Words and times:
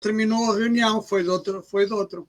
terminou 0.00 0.52
a 0.52 0.56
reunião, 0.56 1.02
foi 1.02 1.22
de 1.22 1.28
outro. 1.28 1.62
Foi 1.62 1.86
de 1.86 1.92
outro. 1.92 2.28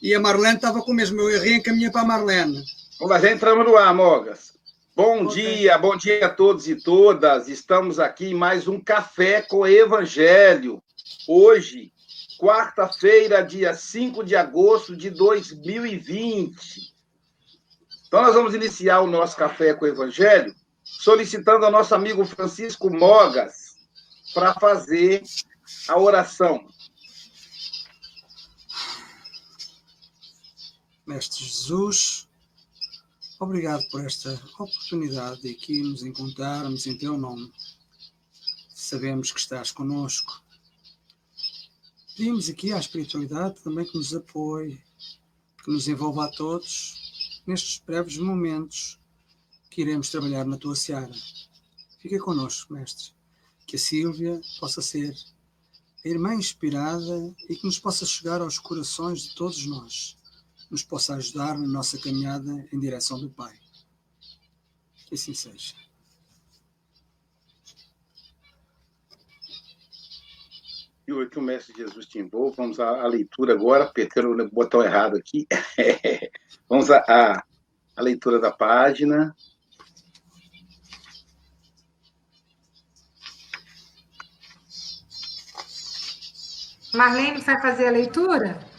E 0.00 0.14
a 0.14 0.20
Marlene 0.20 0.56
estava 0.56 0.80
com 0.82 0.92
o 0.92 0.94
mesmo, 0.94 1.20
eu 1.20 1.40
reencaminhei 1.40 1.90
para 1.90 2.00
a 2.02 2.06
Marlene. 2.06 2.62
Mas 3.02 3.24
entramos 3.24 3.66
no 3.66 3.76
ar, 3.76 3.94
Mogas. 3.94 4.58
Bom 4.96 5.24
okay. 5.24 5.56
dia, 5.56 5.78
bom 5.78 5.96
dia 5.96 6.26
a 6.26 6.28
todos 6.30 6.68
e 6.68 6.74
todas. 6.74 7.48
Estamos 7.48 7.98
aqui 7.98 8.28
em 8.28 8.34
mais 8.34 8.66
um 8.66 8.80
Café 8.80 9.42
com 9.42 9.66
Evangelho. 9.66 10.82
Hoje, 11.28 11.92
quarta-feira, 12.38 13.42
dia 13.42 13.74
5 13.74 14.24
de 14.24 14.34
agosto 14.34 14.96
de 14.96 15.10
2020. 15.10 16.54
Então, 18.06 18.22
nós 18.22 18.34
vamos 18.34 18.54
iniciar 18.54 19.00
o 19.00 19.06
nosso 19.06 19.36
Café 19.36 19.74
com 19.74 19.86
Evangelho 19.86 20.54
solicitando 20.82 21.64
ao 21.64 21.70
nosso 21.70 21.94
amigo 21.94 22.24
Francisco 22.24 22.90
Mogas 22.90 23.76
para 24.34 24.54
fazer 24.54 25.22
a 25.88 25.98
oração. 25.98 26.66
Mestre 31.10 31.44
Jesus, 31.44 32.28
obrigado 33.40 33.82
por 33.90 34.00
esta 34.04 34.32
oportunidade 34.56 35.42
de 35.42 35.50
aqui 35.50 35.82
nos 35.82 36.04
encontrarmos 36.04 36.86
em 36.86 36.96
teu 36.96 37.18
nome. 37.18 37.52
Sabemos 38.72 39.32
que 39.32 39.40
estás 39.40 39.72
conosco. 39.72 40.40
Pedimos 42.16 42.48
aqui 42.48 42.72
à 42.72 42.78
espiritualidade 42.78 43.60
também 43.60 43.84
que 43.84 43.96
nos 43.96 44.14
apoie, 44.14 44.80
que 45.64 45.72
nos 45.72 45.88
envolva 45.88 46.26
a 46.26 46.30
todos 46.30 47.42
nestes 47.44 47.82
breves 47.84 48.16
momentos 48.16 48.96
que 49.68 49.80
iremos 49.80 50.10
trabalhar 50.10 50.44
na 50.44 50.56
tua 50.56 50.76
seara. 50.76 51.12
Fica 51.98 52.20
connosco, 52.20 52.72
mestre, 52.72 53.12
que 53.66 53.74
a 53.74 53.80
Sílvia 53.80 54.40
possa 54.60 54.80
ser 54.80 55.12
a 56.04 56.08
irmã 56.08 56.36
inspirada 56.36 57.34
e 57.48 57.56
que 57.56 57.66
nos 57.66 57.80
possa 57.80 58.06
chegar 58.06 58.40
aos 58.40 58.60
corações 58.60 59.22
de 59.22 59.34
todos 59.34 59.66
nós 59.66 60.19
nos 60.70 60.84
possa 60.84 61.16
ajudar 61.16 61.58
na 61.58 61.66
nossa 61.66 61.98
caminhada 61.98 62.50
em 62.72 62.78
direção 62.78 63.18
do 63.18 63.28
Pai. 63.28 63.54
Que 65.06 65.14
assim 65.14 65.34
seja. 65.34 65.74
E 71.08 71.26
que 71.28 71.38
o 71.40 71.42
Mestre 71.42 71.74
Jesus 71.76 72.06
te 72.06 72.20
envolva. 72.20 72.54
Vamos 72.56 72.78
à, 72.78 73.02
à 73.02 73.06
leitura 73.08 73.52
agora, 73.52 73.84
apertando 73.84 74.40
o 74.40 74.50
botão 74.50 74.80
errado 74.80 75.16
aqui. 75.16 75.44
Vamos 76.68 76.88
à, 76.88 76.98
à, 76.98 77.44
à 77.96 78.02
leitura 78.02 78.38
da 78.38 78.52
página. 78.52 79.34
Marlene 86.94 87.40
vai 87.40 87.60
fazer 87.60 87.88
a 87.88 87.90
leitura? 87.90 88.69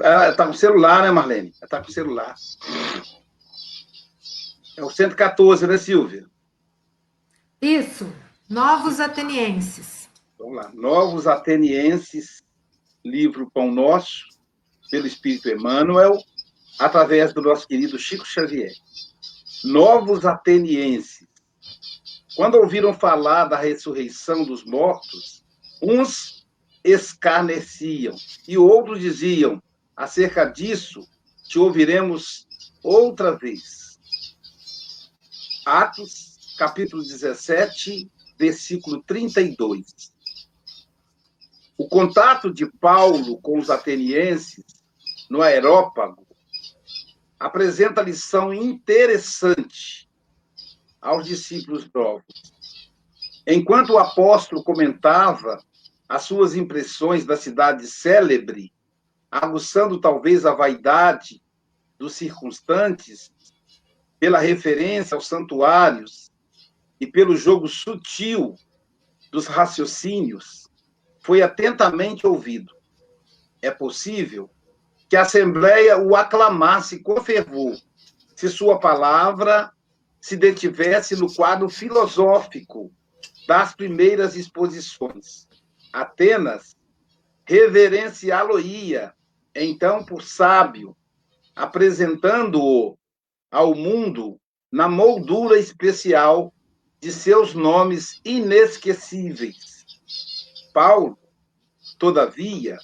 Ela 0.00 0.30
está 0.30 0.46
com 0.46 0.54
celular, 0.54 1.02
né, 1.02 1.10
Marlene? 1.10 1.52
Ela 1.60 1.66
está 1.66 1.82
com 1.82 1.92
celular. 1.92 2.34
É 4.76 4.82
o 4.82 4.90
114, 4.90 5.66
né, 5.66 5.76
Silvia? 5.76 6.24
Isso. 7.60 8.10
Novos 8.48 8.98
Atenienses. 8.98 10.08
Vamos 10.38 10.56
lá. 10.56 10.70
Novos 10.72 11.26
Atenienses, 11.26 12.42
livro 13.04 13.50
Pão 13.50 13.70
Nosso, 13.70 14.24
pelo 14.90 15.06
Espírito 15.06 15.50
Emmanuel, 15.50 16.16
através 16.78 17.34
do 17.34 17.42
nosso 17.42 17.68
querido 17.68 17.98
Chico 17.98 18.24
Xavier. 18.24 18.72
Novos 19.64 20.24
Atenienses. 20.24 21.26
Quando 22.36 22.56
ouviram 22.56 22.92
falar 22.94 23.44
da 23.44 23.56
ressurreição 23.56 24.44
dos 24.44 24.64
mortos, 24.64 25.44
uns 25.82 26.46
escarneciam 26.82 28.14
e 28.46 28.58
outros 28.58 29.00
diziam: 29.00 29.62
Acerca 29.96 30.44
disso, 30.44 31.06
te 31.48 31.58
ouviremos 31.58 32.46
outra 32.82 33.36
vez. 33.36 34.00
Atos, 35.64 36.54
capítulo 36.58 37.02
17, 37.02 38.10
versículo 38.36 39.02
32. 39.02 40.12
O 41.76 41.88
contato 41.88 42.52
de 42.52 42.66
Paulo 42.78 43.40
com 43.40 43.58
os 43.58 43.70
atenienses 43.70 44.64
no 45.30 45.42
aerópago 45.42 46.26
apresenta 47.38 48.02
lição 48.02 48.52
interessante 48.52 50.08
aos 51.00 51.24
discípulos 51.24 51.88
novos. 51.92 52.24
Enquanto 53.46 53.90
o 53.90 53.98
apóstolo 53.98 54.62
comentava 54.62 55.62
as 56.08 56.22
suas 56.22 56.54
impressões 56.54 57.24
da 57.26 57.36
cidade 57.36 57.86
célebre, 57.86 58.72
aguçando 59.40 60.00
talvez 60.00 60.46
a 60.46 60.54
vaidade 60.54 61.42
dos 61.98 62.14
circunstantes, 62.14 63.32
pela 64.20 64.38
referência 64.38 65.16
aos 65.16 65.26
santuários 65.26 66.30
e 67.00 67.06
pelo 67.06 67.36
jogo 67.36 67.66
sutil 67.66 68.54
dos 69.32 69.46
raciocínios, 69.46 70.68
foi 71.18 71.42
atentamente 71.42 72.24
ouvido. 72.24 72.72
É 73.60 73.72
possível 73.72 74.48
que 75.08 75.16
a 75.16 75.22
Assembleia 75.22 75.98
o 75.98 76.14
aclamasse 76.14 77.00
com 77.00 77.20
fervor, 77.20 77.76
se 78.36 78.48
sua 78.48 78.78
palavra 78.78 79.72
se 80.20 80.36
detivesse 80.36 81.16
no 81.16 81.32
quadro 81.34 81.68
filosófico 81.68 82.92
das 83.48 83.74
primeiras 83.74 84.36
exposições. 84.36 85.48
Atenas 85.92 86.76
reverenciá-lo-ia 87.46 89.13
então 89.54 90.04
por 90.04 90.22
sábio, 90.22 90.96
apresentando-o 91.54 92.98
ao 93.50 93.74
mundo 93.74 94.40
na 94.70 94.88
moldura 94.88 95.58
especial 95.58 96.52
de 97.00 97.12
seus 97.12 97.54
nomes 97.54 98.20
inesquecíveis. 98.24 99.84
Paulo, 100.72 101.16
todavia, 101.98 102.78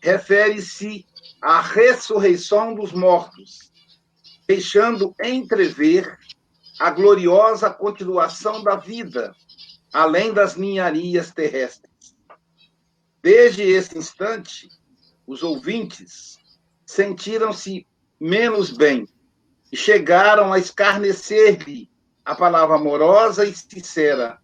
refere-se 0.00 1.04
à 1.42 1.60
ressurreição 1.60 2.74
dos 2.74 2.92
mortos, 2.92 3.70
deixando 4.46 5.14
entrever 5.22 6.18
a 6.78 6.90
gloriosa 6.90 7.68
continuação 7.70 8.62
da 8.62 8.76
vida, 8.76 9.34
além 9.92 10.32
das 10.32 10.56
ninharias 10.56 11.30
terrestres. 11.30 12.16
Desde 13.22 13.62
esse 13.62 13.96
instante, 13.96 14.68
os 15.26 15.42
ouvintes 15.42 16.38
sentiram-se 16.86 17.86
menos 18.20 18.70
bem 18.70 19.06
e 19.72 19.76
chegaram 19.76 20.52
a 20.52 20.58
escarnecer-lhe 20.58 21.90
a 22.24 22.34
palavra 22.34 22.76
amorosa 22.76 23.44
e 23.44 23.54
sincera, 23.54 24.38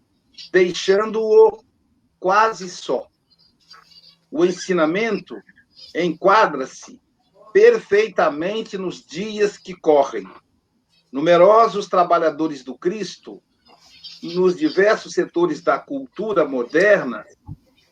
deixando-o 0.51 1.63
quase 2.19 2.69
só. 2.69 3.07
O 4.29 4.45
ensinamento 4.45 5.35
enquadra-se 5.95 7.01
perfeitamente 7.51 8.77
nos 8.77 9.05
dias 9.05 9.57
que 9.57 9.75
correm. 9.75 10.29
Numerosos 11.11 11.87
trabalhadores 11.87 12.63
do 12.63 12.77
Cristo, 12.77 13.41
nos 14.23 14.55
diversos 14.55 15.13
setores 15.13 15.61
da 15.61 15.77
cultura 15.77 16.47
moderna, 16.47 17.25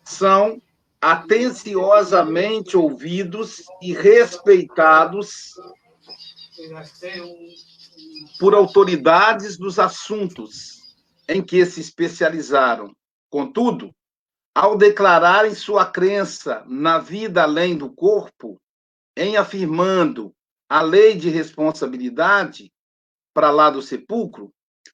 são 0.03 0.61
atenciosamente 1.01 2.75
ouvidos 2.75 3.63
e 3.81 3.93
respeitados 3.93 5.53
por 8.39 8.53
autoridades 8.53 9.57
dos 9.57 9.79
assuntos 9.79 10.77
em 11.27 11.41
que 11.41 11.65
se 11.65 11.79
especializaram. 11.79 12.93
Contudo, 13.29 13.93
ao 14.53 14.77
declararem 14.77 15.53
sua 15.53 15.85
crença 15.85 16.63
na 16.67 16.97
vida 16.97 17.43
além 17.43 17.77
do 17.77 17.89
corpo, 17.89 18.59
em 19.15 19.37
afirmando 19.37 20.33
a 20.67 20.81
lei 20.81 21.15
de 21.15 21.29
responsabilidade 21.29 22.71
para 23.33 23.51
lá 23.51 23.69
do 23.69 23.81
sepulcro, 23.81 24.51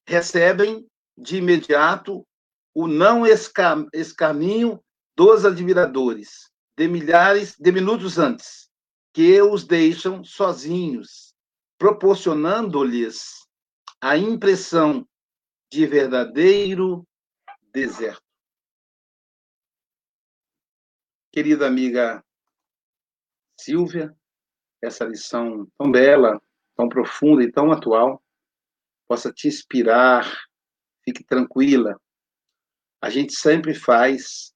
recebem 0.07 0.85
de 1.17 1.37
imediato 1.37 2.23
o 2.73 2.87
não 2.87 3.23
escaminho 3.25 4.79
dos 5.15 5.45
admiradores, 5.45 6.51
de 6.77 6.87
milhares 6.87 7.55
de 7.57 7.71
minutos 7.71 8.17
antes, 8.17 8.69
que 9.13 9.41
os 9.41 9.65
deixam 9.65 10.23
sozinhos, 10.23 11.33
proporcionando-lhes 11.77 13.47
a 14.01 14.17
impressão 14.17 15.07
de 15.71 15.85
verdadeiro 15.87 17.07
deserto. 17.71 18.21
Querida 21.31 21.67
amiga 21.67 22.23
Silvia, 23.59 24.15
essa 24.81 25.05
lição 25.05 25.65
tão 25.77 25.91
bela, 25.91 26.41
tão 26.75 26.87
profunda 26.87 27.43
e 27.43 27.51
tão 27.51 27.71
atual 27.71 28.21
possa 29.07 29.31
te 29.31 29.47
inspirar. 29.47 30.45
Fique 31.03 31.23
tranquila. 31.23 31.99
A 33.01 33.09
gente 33.09 33.33
sempre 33.33 33.73
faz 33.73 34.54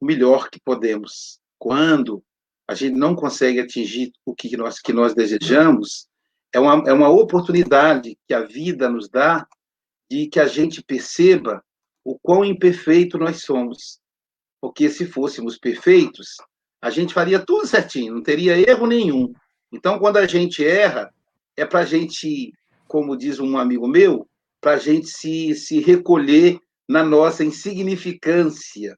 o 0.00 0.06
melhor 0.06 0.50
que 0.50 0.60
podemos. 0.60 1.40
Quando 1.58 2.22
a 2.68 2.74
gente 2.74 2.94
não 2.96 3.14
consegue 3.14 3.60
atingir 3.60 4.12
o 4.24 4.34
que 4.34 4.56
nós, 4.56 4.80
que 4.80 4.92
nós 4.92 5.14
desejamos, 5.14 6.08
é 6.52 6.60
uma, 6.60 6.88
é 6.88 6.92
uma 6.92 7.08
oportunidade 7.08 8.18
que 8.26 8.34
a 8.34 8.42
vida 8.42 8.88
nos 8.88 9.08
dá 9.08 9.46
de 10.10 10.28
que 10.28 10.40
a 10.40 10.46
gente 10.46 10.82
perceba 10.82 11.62
o 12.04 12.18
quão 12.18 12.44
imperfeito 12.44 13.18
nós 13.18 13.42
somos. 13.42 14.00
Porque 14.60 14.88
se 14.88 15.06
fôssemos 15.06 15.58
perfeitos, 15.58 16.36
a 16.80 16.90
gente 16.90 17.14
faria 17.14 17.38
tudo 17.38 17.66
certinho, 17.66 18.14
não 18.14 18.22
teria 18.22 18.58
erro 18.58 18.86
nenhum. 18.86 19.32
Então, 19.72 19.98
quando 19.98 20.16
a 20.18 20.26
gente 20.26 20.64
erra, 20.64 21.12
é 21.56 21.64
para 21.64 21.80
a 21.80 21.84
gente, 21.84 22.52
como 22.86 23.16
diz 23.16 23.38
um 23.38 23.58
amigo 23.58 23.88
meu, 23.88 24.28
para 24.60 24.72
a 24.72 24.78
gente 24.78 25.08
se, 25.08 25.54
se 25.54 25.80
recolher 25.80 26.58
na 26.88 27.02
nossa 27.02 27.44
insignificância 27.44 28.96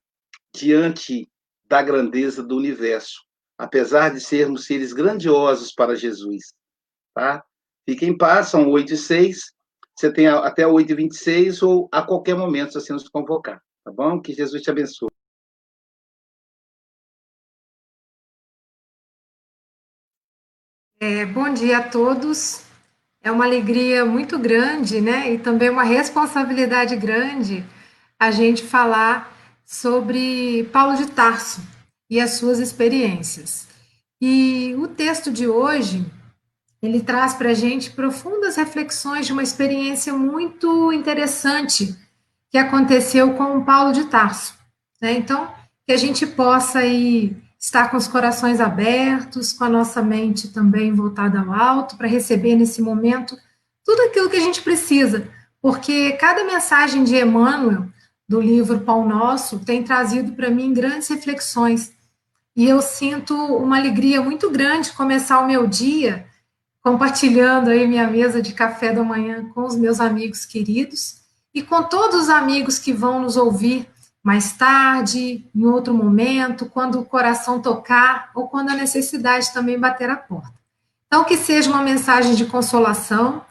diante 0.58 1.30
da 1.68 1.82
grandeza 1.82 2.42
do 2.42 2.56
universo, 2.56 3.22
apesar 3.56 4.10
de 4.12 4.20
sermos 4.20 4.66
seres 4.66 4.92
grandiosos 4.92 5.72
para 5.72 5.94
Jesus. 5.94 6.52
Tá? 7.14 7.44
Fiquem 7.88 8.10
em 8.10 8.16
paz, 8.16 8.48
são 8.48 8.68
8 8.70 8.94
e 8.94 8.96
6. 8.96 9.52
Você 9.94 10.12
tem 10.12 10.26
até 10.26 10.66
8 10.66 10.92
e 10.92 10.94
26 10.94 11.62
ou 11.62 11.88
a 11.92 12.02
qualquer 12.02 12.36
momento, 12.36 12.72
se 12.72 12.80
você 12.80 12.92
nos 12.92 13.08
convocar. 13.08 13.60
Tá 13.84 13.92
bom? 13.92 14.20
Que 14.20 14.32
Jesus 14.32 14.62
te 14.62 14.70
abençoe. 14.70 15.08
É, 21.00 21.24
bom 21.24 21.52
dia 21.52 21.78
a 21.78 21.88
todos. 21.88 22.64
É 23.22 23.30
uma 23.30 23.44
alegria 23.44 24.04
muito 24.04 24.38
grande, 24.38 25.00
né? 25.00 25.32
E 25.32 25.38
também 25.38 25.70
uma 25.70 25.84
responsabilidade 25.84 26.96
grande 26.96 27.64
a 28.18 28.30
gente 28.30 28.64
falar 28.64 29.37
sobre 29.68 30.64
Paulo 30.72 30.96
de 30.96 31.04
Tarso 31.08 31.60
e 32.08 32.18
as 32.18 32.32
suas 32.32 32.58
experiências. 32.58 33.68
E 34.18 34.74
o 34.78 34.88
texto 34.88 35.30
de 35.30 35.46
hoje, 35.46 36.06
ele 36.80 37.02
traz 37.02 37.34
para 37.34 37.50
a 37.50 37.54
gente 37.54 37.90
profundas 37.90 38.56
reflexões 38.56 39.26
de 39.26 39.32
uma 39.34 39.42
experiência 39.42 40.14
muito 40.14 40.90
interessante 40.90 41.94
que 42.50 42.56
aconteceu 42.56 43.34
com 43.34 43.62
Paulo 43.62 43.92
de 43.92 44.06
Tarso. 44.06 44.54
Né? 45.02 45.12
Então, 45.12 45.52
que 45.86 45.92
a 45.92 45.98
gente 45.98 46.26
possa 46.26 46.78
aí 46.78 47.36
estar 47.60 47.90
com 47.90 47.98
os 47.98 48.08
corações 48.08 48.60
abertos, 48.60 49.52
com 49.52 49.64
a 49.64 49.68
nossa 49.68 50.00
mente 50.00 50.48
também 50.48 50.94
voltada 50.94 51.40
ao 51.40 51.52
alto, 51.52 51.94
para 51.98 52.08
receber 52.08 52.56
nesse 52.56 52.80
momento 52.80 53.36
tudo 53.84 54.00
aquilo 54.00 54.30
que 54.30 54.36
a 54.36 54.40
gente 54.40 54.62
precisa, 54.62 55.28
porque 55.60 56.12
cada 56.12 56.42
mensagem 56.44 57.04
de 57.04 57.16
Emmanuel 57.16 57.86
do 58.28 58.40
livro 58.40 58.80
Pão 58.80 59.08
Nosso 59.08 59.60
tem 59.60 59.82
trazido 59.82 60.32
para 60.32 60.50
mim 60.50 60.74
grandes 60.74 61.08
reflexões. 61.08 61.92
E 62.54 62.68
eu 62.68 62.82
sinto 62.82 63.34
uma 63.34 63.78
alegria 63.78 64.20
muito 64.20 64.50
grande 64.50 64.92
começar 64.92 65.40
o 65.40 65.46
meu 65.46 65.66
dia 65.66 66.26
compartilhando 66.82 67.68
aí 67.70 67.86
minha 67.86 68.06
mesa 68.08 68.40
de 68.40 68.52
café 68.52 68.92
da 68.92 69.02
manhã 69.02 69.48
com 69.54 69.64
os 69.64 69.76
meus 69.76 70.00
amigos 70.00 70.46
queridos 70.46 71.20
e 71.54 71.62
com 71.62 71.82
todos 71.82 72.22
os 72.22 72.28
amigos 72.28 72.78
que 72.78 72.92
vão 72.92 73.20
nos 73.20 73.36
ouvir 73.36 73.88
mais 74.22 74.52
tarde, 74.52 75.46
em 75.54 75.64
outro 75.64 75.94
momento, 75.94 76.66
quando 76.66 77.00
o 77.00 77.04
coração 77.04 77.60
tocar 77.60 78.30
ou 78.34 78.48
quando 78.48 78.70
a 78.70 78.74
necessidade 78.74 79.52
também 79.52 79.78
bater 79.78 80.10
a 80.10 80.16
porta. 80.16 80.54
Então, 81.06 81.24
que 81.24 81.36
seja 81.36 81.70
uma 81.70 81.82
mensagem 81.82 82.34
de 82.34 82.44
consolação, 82.44 83.42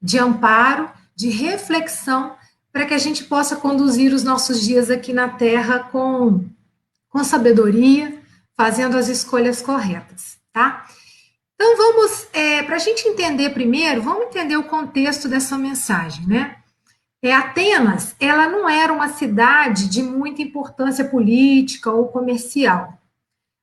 de 0.00 0.18
amparo, 0.18 0.90
de 1.14 1.28
reflexão 1.28 2.34
para 2.72 2.86
que 2.86 2.94
a 2.94 2.98
gente 2.98 3.24
possa 3.24 3.56
conduzir 3.56 4.14
os 4.14 4.24
nossos 4.24 4.60
dias 4.60 4.90
aqui 4.90 5.12
na 5.12 5.28
Terra 5.28 5.80
com, 5.80 6.44
com 7.08 7.22
sabedoria, 7.22 8.18
fazendo 8.56 8.96
as 8.96 9.08
escolhas 9.08 9.60
corretas, 9.60 10.38
tá? 10.52 10.86
Então 11.54 11.76
vamos, 11.76 12.26
é, 12.32 12.62
para 12.62 12.76
a 12.76 12.78
gente 12.78 13.06
entender 13.06 13.50
primeiro, 13.50 14.02
vamos 14.02 14.26
entender 14.26 14.56
o 14.56 14.64
contexto 14.64 15.28
dessa 15.28 15.58
mensagem, 15.58 16.26
né? 16.26 16.56
É, 17.22 17.32
Atenas, 17.32 18.16
ela 18.18 18.48
não 18.48 18.68
era 18.68 18.92
uma 18.92 19.08
cidade 19.10 19.88
de 19.88 20.02
muita 20.02 20.42
importância 20.42 21.04
política 21.04 21.90
ou 21.90 22.08
comercial, 22.08 22.98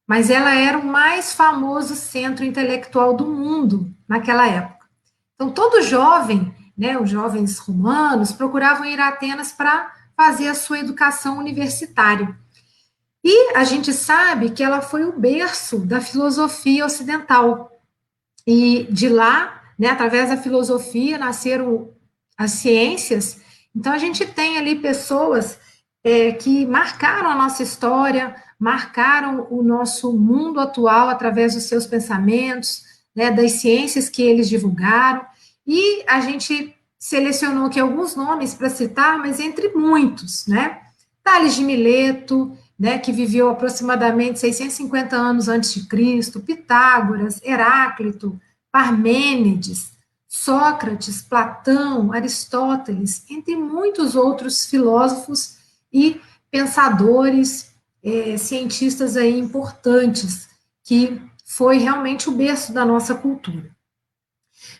mas 0.08 0.30
ela 0.30 0.56
era 0.56 0.78
o 0.78 0.86
mais 0.86 1.34
famoso 1.34 1.96
centro 1.96 2.46
intelectual 2.46 3.14
do 3.14 3.26
mundo 3.26 3.94
naquela 4.08 4.48
época. 4.48 4.88
Então 5.36 5.52
todo 5.52 5.82
jovem 5.82 6.54
né, 6.80 6.98
os 6.98 7.10
jovens 7.10 7.58
romanos 7.58 8.32
procuravam 8.32 8.86
ir 8.86 9.02
a 9.02 9.10
Atenas 9.10 9.52
para 9.52 9.94
fazer 10.16 10.48
a 10.48 10.56
sua 10.56 10.80
educação 10.80 11.38
universitária. 11.38 12.34
E 13.22 13.54
a 13.54 13.66
gente 13.66 13.92
sabe 13.92 14.52
que 14.52 14.64
ela 14.64 14.80
foi 14.82 15.04
o 15.04 15.20
berço 15.20 15.80
da 15.80 16.00
filosofia 16.00 16.86
ocidental. 16.86 17.70
E 18.48 18.88
de 18.90 19.10
lá, 19.10 19.62
né, 19.78 19.90
através 19.90 20.30
da 20.30 20.38
filosofia, 20.38 21.18
nasceram 21.18 21.90
as 22.38 22.52
ciências. 22.52 23.42
Então, 23.76 23.92
a 23.92 23.98
gente 23.98 24.26
tem 24.26 24.58
ali 24.58 24.76
pessoas 24.76 25.60
é, 26.02 26.32
que 26.32 26.66
marcaram 26.66 27.30
a 27.30 27.36
nossa 27.36 27.62
história, 27.62 28.34
marcaram 28.58 29.48
o 29.52 29.62
nosso 29.62 30.18
mundo 30.18 30.62
atual 30.62 31.10
através 31.10 31.56
dos 31.56 31.64
seus 31.64 31.86
pensamentos, 31.86 32.84
né, 33.14 33.30
das 33.32 33.52
ciências 33.54 34.08
que 34.08 34.22
eles 34.22 34.48
divulgaram. 34.48 35.26
E 35.72 36.04
a 36.08 36.20
gente 36.20 36.76
selecionou 36.98 37.68
aqui 37.68 37.80
alguns 37.80 38.16
nomes 38.16 38.56
para 38.56 38.72
citar, 38.72 39.20
mas 39.20 39.40
entre 39.40 39.70
muitos, 39.70 40.48
né? 40.48 40.82
Tales 41.24 41.54
de 41.54 41.64
Mileto, 41.64 42.58
né, 42.78 42.98
que 42.98 43.12
viveu 43.12 43.52
aproximadamente 43.52 44.40
650 44.40 45.16
anos 45.16 45.48
antes 45.48 45.72
de 45.76 45.86
Cristo, 45.86 46.40
Pitágoras, 46.40 47.40
Heráclito, 47.44 48.42
Parmênides, 48.72 49.92
Sócrates, 50.28 51.22
Platão, 51.22 52.12
Aristóteles, 52.14 53.24
entre 53.30 53.56
muitos 53.56 54.16
outros 54.16 54.66
filósofos 54.66 55.58
e 55.94 56.20
pensadores, 56.50 57.72
é, 58.04 58.38
cientistas 58.38 59.16
aí 59.16 59.38
importantes, 59.38 60.50
que 60.84 61.22
foi 61.46 61.78
realmente 61.78 62.28
o 62.28 62.32
berço 62.32 62.74
da 62.74 62.84
nossa 62.84 63.14
cultura. 63.14 63.70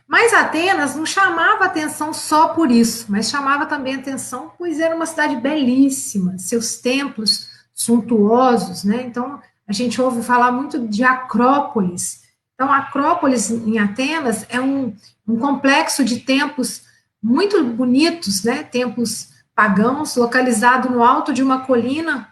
Mas 0.10 0.34
Atenas 0.34 0.96
não 0.96 1.06
chamava 1.06 1.66
atenção 1.66 2.12
só 2.12 2.48
por 2.48 2.72
isso, 2.72 3.06
mas 3.10 3.30
chamava 3.30 3.68
também 3.68 3.94
atenção, 3.94 4.52
pois 4.58 4.80
era 4.80 4.96
uma 4.96 5.06
cidade 5.06 5.36
belíssima, 5.36 6.36
seus 6.40 6.78
templos 6.78 7.48
suntuosos, 7.76 8.84
né? 8.84 9.04
Então, 9.04 9.40
a 9.68 9.72
gente 9.72 10.02
ouve 10.02 10.24
falar 10.24 10.52
muito 10.52 10.88
de 10.88 11.04
Acrópolis. 11.04 12.24
Então, 12.56 12.74
Acrópolis 12.74 13.52
em 13.52 13.78
Atenas 13.78 14.48
é 14.50 14.60
um, 14.60 14.96
um 15.28 15.38
complexo 15.38 16.04
de 16.04 16.22
templos 16.22 16.82
muito 17.22 17.64
bonitos, 17.64 18.44
né? 18.44 18.64
Templos 18.64 19.30
pagãos, 19.54 20.16
localizado 20.16 20.90
no 20.90 21.04
alto 21.04 21.32
de 21.32 21.44
uma 21.44 21.68
colina 21.68 22.28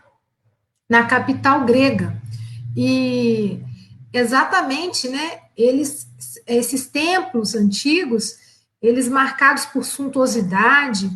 na 0.90 1.06
capital 1.06 1.64
grega. 1.64 2.20
E 2.76 3.62
exatamente, 4.12 5.08
né? 5.10 5.47
Eles 5.58 6.08
esses 6.46 6.88
templos 6.88 7.56
antigos, 7.56 8.38
eles 8.82 9.08
marcados 9.08 9.66
por 9.66 9.84
suntuosidade, 9.84 11.10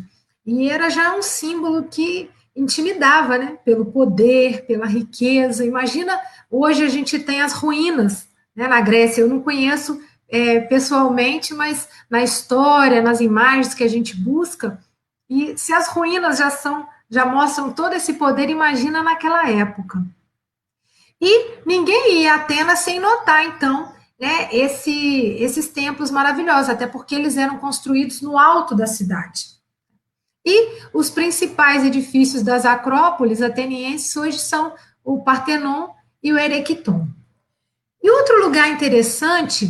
e 0.44 0.68
era 0.68 0.90
já 0.90 1.14
um 1.16 1.22
símbolo 1.22 1.84
que 1.84 2.28
intimidava, 2.54 3.38
né, 3.38 3.58
pelo 3.64 3.86
poder, 3.86 4.66
pela 4.66 4.86
riqueza. 4.86 5.64
Imagina, 5.64 6.20
hoje 6.50 6.84
a 6.84 6.88
gente 6.88 7.18
tem 7.18 7.40
as 7.40 7.54
ruínas 7.54 8.28
né, 8.54 8.68
na 8.68 8.80
Grécia, 8.80 9.22
eu 9.22 9.28
não 9.28 9.40
conheço 9.40 10.02
é, 10.28 10.60
pessoalmente, 10.60 11.54
mas 11.54 11.88
na 12.10 12.22
história, 12.22 13.00
nas 13.00 13.20
imagens 13.20 13.74
que 13.74 13.84
a 13.84 13.88
gente 13.88 14.16
busca, 14.16 14.82
e 15.30 15.56
se 15.56 15.72
as 15.72 15.88
ruínas 15.88 16.38
já 16.38 16.50
são, 16.50 16.86
já 17.08 17.24
mostram 17.24 17.72
todo 17.72 17.94
esse 17.94 18.14
poder, 18.14 18.50
imagina 18.50 19.02
naquela 19.02 19.48
época. 19.48 20.02
E 21.20 21.62
ninguém 21.64 22.20
ia 22.20 22.32
a 22.32 22.36
Atenas 22.36 22.80
sem 22.80 23.00
notar, 23.00 23.46
então, 23.46 23.92
né, 24.22 24.48
esse, 24.52 25.34
esses 25.40 25.66
templos 25.66 26.08
maravilhosos, 26.08 26.68
até 26.68 26.86
porque 26.86 27.12
eles 27.12 27.36
eram 27.36 27.58
construídos 27.58 28.20
no 28.20 28.38
alto 28.38 28.72
da 28.72 28.86
cidade. 28.86 29.46
E 30.46 30.80
os 30.94 31.10
principais 31.10 31.84
edifícios 31.84 32.44
das 32.44 32.64
acrópolis 32.64 33.42
atenienses 33.42 34.16
hoje 34.16 34.38
são 34.38 34.74
o 35.02 35.24
Partenon 35.24 35.88
e 36.22 36.32
o 36.32 36.38
Erecton. 36.38 37.08
E 38.00 38.08
outro 38.12 38.44
lugar 38.44 38.70
interessante 38.70 39.68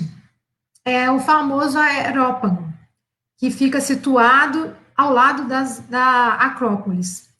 é 0.84 1.10
o 1.10 1.18
famoso 1.18 1.78
Aerópago, 1.78 2.70
que 3.38 3.50
fica 3.50 3.80
situado 3.80 4.76
ao 4.94 5.14
lado 5.14 5.48
das, 5.48 5.78
da 5.78 6.34
Acrópolis. 6.34 7.30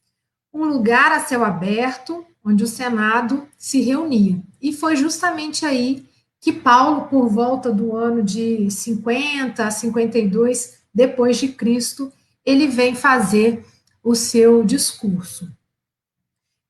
Um 0.51 0.65
lugar 0.65 1.13
a 1.13 1.21
céu 1.21 1.45
aberto, 1.45 2.25
onde 2.43 2.65
o 2.65 2.69
Senado 2.69 3.47
se 3.59 3.83
reunia. 3.83 4.43
E 4.63 4.73
foi 4.73 4.97
justamente 4.97 5.67
aí 5.67 6.11
que 6.43 6.53
Paulo, 6.53 7.03
por 7.03 7.29
volta 7.29 7.73
do 7.73 7.95
ano 7.97 8.21
de 8.21 8.69
50 8.69 9.65
a 9.65 9.71
52 9.71 10.83
depois 10.93 11.37
de 11.37 11.47
Cristo, 11.47 12.13
ele 12.45 12.67
vem 12.67 12.97
fazer 12.97 13.65
o 14.03 14.17
seu 14.17 14.65
discurso. 14.65 15.49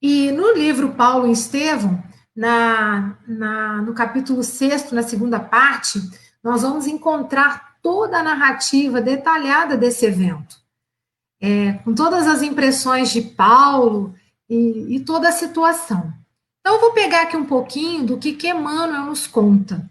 E 0.00 0.30
no 0.30 0.52
livro 0.52 0.92
Paulo 0.92 1.26
e 1.26 1.32
Estevão, 1.32 2.02
na, 2.36 3.16
na, 3.26 3.80
no 3.80 3.94
capítulo 3.94 4.44
6, 4.44 4.92
na 4.92 5.02
segunda 5.02 5.40
parte, 5.40 5.98
nós 6.44 6.60
vamos 6.60 6.86
encontrar 6.86 7.78
toda 7.82 8.18
a 8.18 8.22
narrativa 8.22 9.00
detalhada 9.00 9.74
desse 9.74 10.04
evento, 10.04 10.56
é, 11.40 11.72
com 11.84 11.94
todas 11.94 12.26
as 12.26 12.42
impressões 12.42 13.10
de 13.10 13.22
Paulo 13.22 14.14
e, 14.50 14.96
e 14.96 15.00
toda 15.00 15.30
a 15.30 15.32
situação. 15.32 16.12
Então, 16.62 16.76
eu 16.76 16.80
vou 16.80 16.92
pegar 16.92 17.22
aqui 17.22 17.36
um 17.36 17.44
pouquinho 17.44 18.06
do 18.06 18.16
que, 18.16 18.34
que 18.34 18.48
Emmanuel 18.48 19.06
nos 19.06 19.26
conta. 19.26 19.90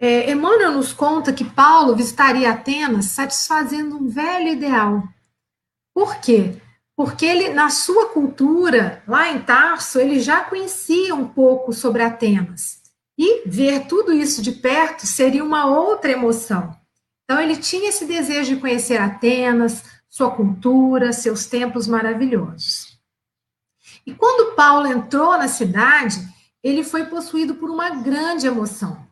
É, 0.00 0.30
Emmanuel 0.30 0.72
nos 0.72 0.94
conta 0.94 1.34
que 1.34 1.44
Paulo 1.44 1.94
visitaria 1.94 2.50
Atenas 2.50 3.06
satisfazendo 3.06 3.96
um 3.96 4.08
velho 4.08 4.48
ideal. 4.48 5.02
Por 5.94 6.16
quê? 6.16 6.56
Porque 6.96 7.26
ele, 7.26 7.50
na 7.50 7.68
sua 7.68 8.08
cultura, 8.08 9.02
lá 9.06 9.30
em 9.30 9.42
Tarso, 9.42 9.98
ele 9.98 10.18
já 10.18 10.44
conhecia 10.44 11.14
um 11.14 11.28
pouco 11.28 11.74
sobre 11.74 12.02
Atenas. 12.02 12.80
E 13.18 13.46
ver 13.46 13.86
tudo 13.86 14.14
isso 14.14 14.40
de 14.40 14.52
perto 14.52 15.06
seria 15.06 15.44
uma 15.44 15.66
outra 15.66 16.10
emoção. 16.10 16.74
Então, 17.24 17.38
ele 17.38 17.56
tinha 17.56 17.90
esse 17.90 18.06
desejo 18.06 18.54
de 18.54 18.60
conhecer 18.60 18.96
Atenas, 18.96 19.82
sua 20.08 20.30
cultura, 20.30 21.12
seus 21.12 21.44
templos 21.44 21.86
maravilhosos. 21.86 22.95
E 24.06 24.14
quando 24.14 24.54
Paulo 24.54 24.86
entrou 24.86 25.36
na 25.36 25.48
cidade, 25.48 26.16
ele 26.62 26.84
foi 26.84 27.06
possuído 27.06 27.56
por 27.56 27.68
uma 27.68 27.90
grande 27.90 28.46
emoção. 28.46 29.04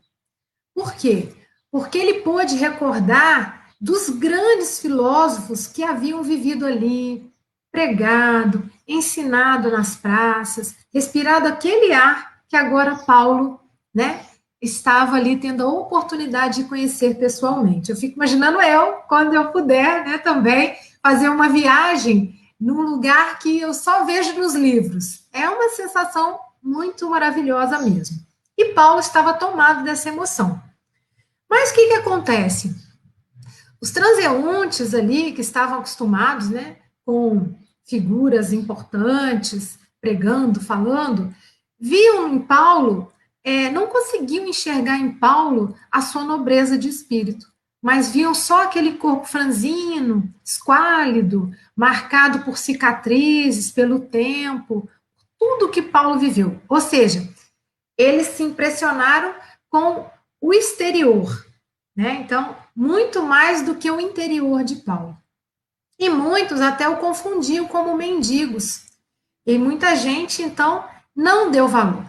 Por 0.75 0.95
quê? 0.95 1.33
Porque 1.71 1.99
ele 1.99 2.21
pôde 2.21 2.55
recordar 2.55 3.67
dos 3.81 4.09
grandes 4.09 4.79
filósofos 4.79 5.67
que 5.67 5.83
haviam 5.83 6.23
vivido 6.23 6.65
ali, 6.65 7.31
pregado, 7.71 8.71
ensinado 8.87 9.71
nas 9.71 9.97
praças, 9.97 10.77
respirado 10.93 11.49
aquele 11.49 11.93
ar 11.93 12.35
que 12.49 12.57
agora 12.57 12.97
Paulo, 12.97 13.61
né, 13.93 14.25
estava 14.63 15.17
ali 15.17 15.37
tendo 15.37 15.65
a 15.65 15.69
oportunidade 15.69 16.63
de 16.63 16.69
conhecer 16.69 17.19
pessoalmente. 17.19 17.91
Eu 17.91 17.97
fico 17.97 18.15
imaginando 18.15 18.61
eu, 18.61 18.95
quando 19.09 19.35
eu 19.35 19.51
puder, 19.51 20.05
né, 20.05 20.19
também 20.19 20.75
fazer 21.03 21.29
uma 21.29 21.49
viagem 21.49 22.35
num 22.65 22.81
lugar 22.81 23.39
que 23.41 23.61
eu 23.61 23.75
só 23.75 24.07
vejo 24.07 24.41
nos 24.41 24.55
livros. 24.55 25.27
É 25.31 25.47
uma 25.51 25.69
sensação 25.69 26.41
muito 26.63 27.11
maravilhosa 27.11 27.79
mesmo. 27.79 28.17
E 28.57 28.73
Paulo 28.73 29.01
estava 29.01 29.35
tomado 29.35 29.85
dessa 29.85 30.09
emoção. 30.09 30.63
Mas 31.49 31.71
o 31.71 31.75
que, 31.75 31.89
que 31.89 31.95
acontece? 31.97 32.75
Os 33.83 33.91
transeuntes 33.91 34.95
ali, 34.95 35.33
que 35.33 35.43
estavam 35.43 35.81
acostumados 35.81 36.49
né, 36.49 36.79
com 37.05 37.55
figuras 37.87 38.51
importantes, 38.51 39.79
pregando, 40.01 40.59
falando, 40.59 41.35
viam 41.79 42.33
em 42.33 42.39
Paulo, 42.39 43.13
é, 43.45 43.69
não 43.69 43.89
conseguiam 43.89 44.47
enxergar 44.47 44.97
em 44.97 45.13
Paulo 45.13 45.77
a 45.93 46.01
sua 46.01 46.25
nobreza 46.25 46.79
de 46.79 46.89
espírito 46.89 47.47
mas 47.85 48.11
viam 48.11 48.35
só 48.35 48.63
aquele 48.63 48.95
corpo 48.95 49.27
franzino, 49.27 50.33
esquálido, 50.43 51.55
marcado 51.77 52.43
por 52.43 52.57
cicatrizes, 52.57 53.71
pelo 53.71 54.01
tempo, 54.01 54.89
tudo 55.39 55.69
que 55.69 55.83
Paulo 55.83 56.19
viveu. 56.19 56.59
Ou 56.67 56.81
seja, 56.81 57.29
eles 57.99 58.29
se 58.29 58.43
impressionaram 58.43 59.35
com 59.69 60.09
o 60.41 60.55
exterior, 60.55 61.47
né? 61.95 62.23
Então, 62.25 62.57
muito 62.75 63.23
mais 63.23 63.61
do 63.61 63.75
que 63.75 63.91
o 63.91 64.01
interior 64.01 64.65
de 64.65 64.77
Paulo. 64.77 65.15
E 65.99 66.09
muitos 66.09 66.63
até 66.63 66.89
o 66.89 66.97
confundiam 66.97 67.69
como 67.69 67.95
mendigos. 67.95 68.87
E 69.47 69.59
muita 69.59 69.95
gente, 69.95 70.41
então, 70.41 70.89
não 71.15 71.51
deu 71.51 71.69
valor. 71.69 72.07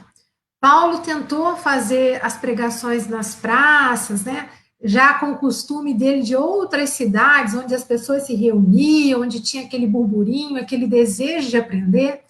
Paulo 0.57 0.99
tentou 0.99 1.57
fazer 1.57 2.23
as 2.25 2.37
pregações 2.37 3.07
nas 3.07 3.35
praças, 3.35 4.23
né? 4.23 4.49
Já 4.87 5.15
com 5.15 5.31
o 5.31 5.37
costume 5.39 5.95
dele 5.95 6.21
de 6.21 6.35
outras 6.35 6.91
cidades, 6.91 7.55
onde 7.55 7.73
as 7.73 7.83
pessoas 7.83 8.23
se 8.23 8.35
reuniam, 8.35 9.21
onde 9.21 9.41
tinha 9.41 9.65
aquele 9.65 9.87
burburinho, 9.87 10.61
aquele 10.61 10.85
desejo 10.85 11.49
de 11.49 11.57
aprender. 11.57 12.23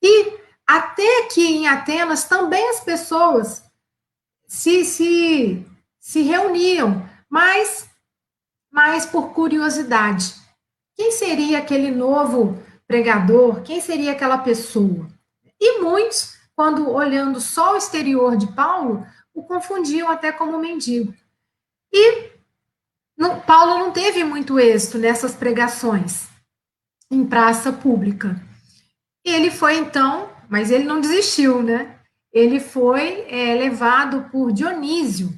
E 0.00 0.38
até 0.64 1.24
que 1.32 1.44
em 1.44 1.66
Atenas 1.66 2.24
também 2.24 2.70
as 2.70 2.78
pessoas 2.78 3.64
se, 4.46 4.84
se, 4.84 5.66
se 5.98 6.22
reuniam, 6.22 7.04
mas, 7.28 7.90
mas 8.70 9.04
por 9.04 9.32
curiosidade. 9.32 10.36
Quem 10.94 11.10
seria 11.10 11.58
aquele 11.58 11.90
novo 11.90 12.56
pregador? 12.86 13.62
Quem 13.62 13.80
seria 13.80 14.12
aquela 14.12 14.38
pessoa? 14.38 15.08
E 15.58 15.80
muitos, 15.80 16.38
quando 16.54 16.88
olhando 16.88 17.40
só 17.40 17.74
o 17.74 17.76
exterior 17.76 18.36
de 18.36 18.46
Paulo, 18.52 19.04
o 19.34 19.42
confundiam 19.42 20.08
até 20.08 20.30
como 20.30 20.56
mendigo. 20.58 21.12
E 21.92 22.30
Paulo 23.46 23.78
não 23.78 23.90
teve 23.90 24.22
muito 24.22 24.58
êxito 24.60 24.96
nessas 24.96 25.34
pregações 25.34 26.28
em 27.10 27.26
praça 27.26 27.72
pública. 27.72 28.40
Ele 29.24 29.50
foi 29.50 29.76
então, 29.76 30.30
mas 30.48 30.70
ele 30.70 30.84
não 30.84 31.00
desistiu, 31.00 31.62
né? 31.62 31.98
Ele 32.32 32.60
foi 32.60 33.26
é, 33.28 33.54
levado 33.54 34.30
por 34.30 34.52
Dionísio 34.52 35.36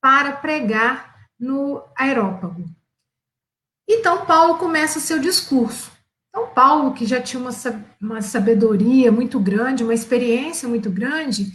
para 0.00 0.32
pregar 0.32 1.16
no 1.40 1.82
Aerópago. 1.96 2.64
Então, 3.88 4.26
Paulo 4.26 4.58
começa 4.58 4.98
o 4.98 5.02
seu 5.02 5.18
discurso. 5.18 5.90
Então, 6.28 6.48
Paulo, 6.48 6.92
que 6.92 7.06
já 7.06 7.20
tinha 7.20 7.40
uma, 7.40 7.50
uma 7.98 8.20
sabedoria 8.20 9.10
muito 9.10 9.40
grande, 9.40 9.82
uma 9.82 9.94
experiência 9.94 10.68
muito 10.68 10.90
grande, 10.90 11.52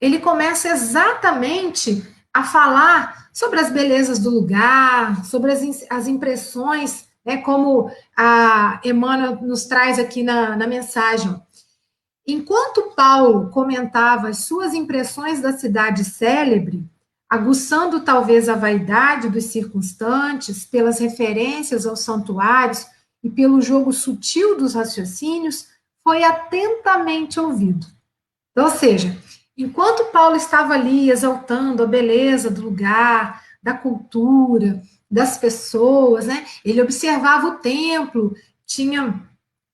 ele 0.00 0.18
começa 0.18 0.68
exatamente 0.68 2.02
a 2.34 2.42
falar 2.42 3.28
sobre 3.32 3.60
as 3.60 3.70
belezas 3.70 4.18
do 4.18 4.30
lugar, 4.30 5.24
sobre 5.24 5.52
as, 5.52 5.62
as 5.90 6.06
impressões, 6.06 7.06
né, 7.24 7.38
como 7.38 7.90
a 8.16 8.80
Emmanuel 8.84 9.38
nos 9.42 9.64
traz 9.64 9.98
aqui 9.98 10.22
na, 10.22 10.56
na 10.56 10.66
mensagem. 10.66 11.40
Enquanto 12.26 12.92
Paulo 12.94 13.50
comentava 13.50 14.28
as 14.28 14.44
suas 14.44 14.74
impressões 14.74 15.40
da 15.40 15.52
cidade 15.52 16.04
célebre, 16.04 16.88
aguçando 17.28 18.00
talvez 18.00 18.48
a 18.48 18.54
vaidade 18.54 19.28
dos 19.28 19.44
circunstantes 19.44 20.64
pelas 20.64 20.98
referências 20.98 21.86
aos 21.86 22.00
santuários 22.00 22.86
e 23.22 23.30
pelo 23.30 23.60
jogo 23.60 23.92
sutil 23.92 24.56
dos 24.56 24.74
raciocínios, 24.74 25.66
foi 26.04 26.22
atentamente 26.22 27.40
ouvido. 27.40 27.86
Então, 28.50 28.66
ou 28.66 28.70
seja, 28.70 29.16
Enquanto 29.56 30.10
Paulo 30.10 30.36
estava 30.36 30.74
ali 30.74 31.10
exaltando 31.10 31.82
a 31.82 31.86
beleza 31.86 32.50
do 32.50 32.62
lugar, 32.62 33.42
da 33.62 33.74
cultura, 33.74 34.82
das 35.10 35.36
pessoas, 35.36 36.26
né? 36.26 36.46
Ele 36.64 36.80
observava 36.80 37.48
o 37.48 37.58
templo, 37.58 38.34
tinha 38.64 39.22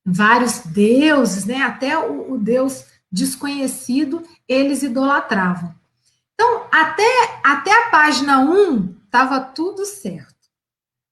vários 0.05 0.61
deuses, 0.61 1.45
né? 1.45 1.63
Até 1.63 1.97
o, 1.97 2.33
o 2.33 2.39
Deus 2.39 2.85
desconhecido 3.11 4.23
eles 4.47 4.83
idolatravam. 4.83 5.75
Então, 6.35 6.67
até, 6.71 7.41
até 7.43 7.73
a 7.73 7.91
página 7.91 8.41
1 8.41 8.97
estava 9.05 9.41
tudo 9.41 9.85
certo. 9.85 10.35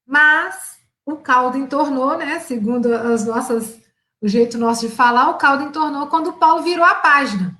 Mas 0.06 0.76
o 1.04 1.16
caldo 1.16 1.56
entornou, 1.56 2.16
né? 2.16 2.40
Segundo 2.40 2.92
as 2.94 3.24
nossas, 3.24 3.80
o 4.20 4.28
jeito 4.28 4.58
nosso 4.58 4.88
de 4.88 4.94
falar, 4.94 5.30
o 5.30 5.38
caldo 5.38 5.64
entornou 5.64 6.06
quando 6.08 6.34
Paulo 6.34 6.62
virou 6.62 6.84
a 6.84 6.96
página. 6.96 7.56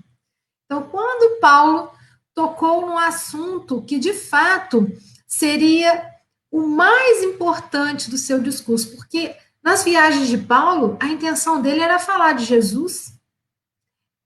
Então, 0.66 0.82
quando 0.82 1.40
Paulo 1.40 1.90
tocou 2.34 2.86
no 2.86 2.98
assunto 2.98 3.82
que 3.82 3.98
de 3.98 4.12
fato 4.12 4.86
seria 5.26 6.10
o 6.50 6.66
mais 6.66 7.22
importante 7.22 8.10
do 8.10 8.18
seu 8.18 8.40
discurso, 8.40 8.94
porque 8.96 9.34
nas 9.62 9.82
viagens 9.82 10.28
de 10.28 10.38
Paulo, 10.38 10.96
a 11.00 11.06
intenção 11.06 11.62
dele 11.62 11.80
era 11.80 11.98
falar 11.98 12.34
de 12.34 12.44
Jesus, 12.44 13.14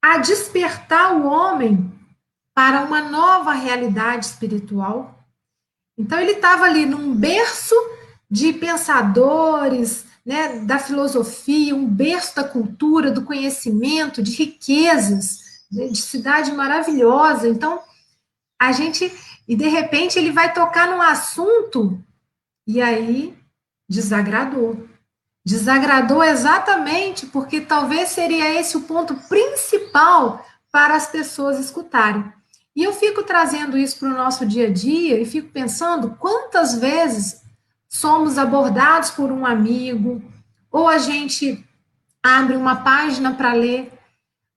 a 0.02 0.18
despertar 0.18 1.14
o 1.14 1.26
homem 1.26 1.92
para 2.54 2.82
uma 2.82 3.02
nova 3.02 3.52
realidade 3.52 4.26
espiritual. 4.26 5.24
Então, 5.96 6.18
ele 6.18 6.32
estava 6.32 6.64
ali 6.64 6.86
num 6.86 7.14
berço 7.14 7.74
de 8.30 8.52
pensadores, 8.52 10.04
né, 10.24 10.60
da 10.60 10.78
filosofia, 10.78 11.74
um 11.74 11.86
berço 11.86 12.36
da 12.36 12.44
cultura, 12.44 13.10
do 13.10 13.24
conhecimento, 13.24 14.22
de 14.22 14.32
riquezas 14.32 15.39
de 15.70 15.96
cidade 15.96 16.52
maravilhosa. 16.52 17.48
Então, 17.48 17.80
a 18.60 18.72
gente. 18.72 19.12
E 19.46 19.56
de 19.56 19.68
repente 19.68 20.18
ele 20.18 20.30
vai 20.30 20.52
tocar 20.52 20.88
num 20.88 21.02
assunto 21.02 22.00
e 22.66 22.80
aí 22.80 23.36
desagradou. 23.88 24.88
Desagradou 25.44 26.22
exatamente 26.22 27.26
porque 27.26 27.60
talvez 27.60 28.10
seria 28.10 28.60
esse 28.60 28.76
o 28.76 28.82
ponto 28.82 29.16
principal 29.28 30.44
para 30.70 30.94
as 30.94 31.08
pessoas 31.08 31.58
escutarem. 31.58 32.32
E 32.76 32.84
eu 32.84 32.92
fico 32.92 33.24
trazendo 33.24 33.76
isso 33.76 33.98
para 33.98 34.08
o 34.08 34.16
nosso 34.16 34.46
dia 34.46 34.68
a 34.68 34.72
dia 34.72 35.20
e 35.20 35.26
fico 35.26 35.48
pensando 35.48 36.16
quantas 36.16 36.76
vezes 36.78 37.42
somos 37.88 38.38
abordados 38.38 39.10
por 39.10 39.32
um 39.32 39.44
amigo, 39.44 40.22
ou 40.70 40.86
a 40.86 40.98
gente 40.98 41.66
abre 42.22 42.54
uma 42.56 42.76
página 42.76 43.34
para 43.34 43.52
ler 43.52 43.92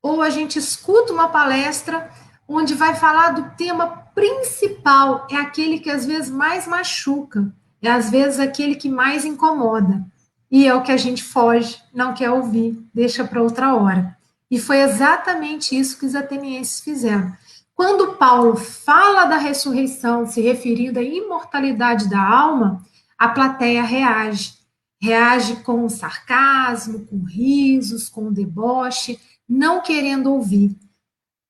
ou 0.03 0.21
a 0.21 0.29
gente 0.29 0.59
escuta 0.59 1.13
uma 1.13 1.29
palestra 1.29 2.11
onde 2.45 2.73
vai 2.73 2.93
falar 2.93 3.29
do 3.29 3.55
tema 3.55 3.87
principal, 4.13 5.25
é 5.31 5.37
aquele 5.37 5.79
que 5.79 5.89
às 5.89 6.05
vezes 6.05 6.29
mais 6.29 6.67
machuca, 6.67 7.51
é 7.81 7.89
às 7.89 8.09
vezes 8.09 8.37
aquele 8.37 8.75
que 8.75 8.89
mais 8.89 9.23
incomoda. 9.23 10.05
E 10.51 10.67
é 10.67 10.75
o 10.75 10.83
que 10.83 10.91
a 10.91 10.97
gente 10.97 11.23
foge, 11.23 11.81
não 11.93 12.13
quer 12.13 12.29
ouvir, 12.29 12.77
deixa 12.93 13.23
para 13.23 13.41
outra 13.41 13.73
hora. 13.73 14.15
E 14.51 14.59
foi 14.59 14.81
exatamente 14.81 15.75
isso 15.75 15.97
que 15.97 16.05
os 16.05 16.13
atenienses 16.13 16.81
fizeram. 16.81 17.33
Quando 17.73 18.13
Paulo 18.17 18.55
fala 18.55 19.25
da 19.25 19.37
ressurreição, 19.37 20.27
se 20.27 20.41
referindo 20.41 20.99
à 20.99 21.01
imortalidade 21.01 22.07
da 22.07 22.21
alma, 22.21 22.83
a 23.17 23.29
plateia 23.29 23.81
reage. 23.81 24.53
Reage 25.01 25.55
com 25.57 25.89
sarcasmo, 25.89 27.05
com 27.07 27.23
risos, 27.23 28.07
com 28.07 28.31
deboche, 28.31 29.19
não 29.47 29.81
querendo 29.81 30.31
ouvir. 30.31 30.77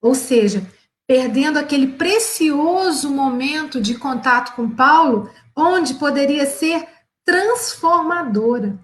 Ou 0.01 0.15
seja, 0.15 0.69
perdendo 1.07 1.57
aquele 1.57 1.88
precioso 1.88 3.09
momento 3.09 3.81
de 3.81 3.95
contato 3.95 4.55
com 4.55 4.69
Paulo, 4.69 5.29
onde 5.55 5.95
poderia 5.95 6.45
ser 6.45 6.88
transformadora. 7.25 8.79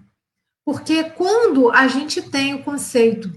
Porque 0.64 1.04
quando 1.04 1.70
a 1.70 1.88
gente 1.88 2.22
tem 2.22 2.54
o 2.54 2.62
conceito 2.62 3.32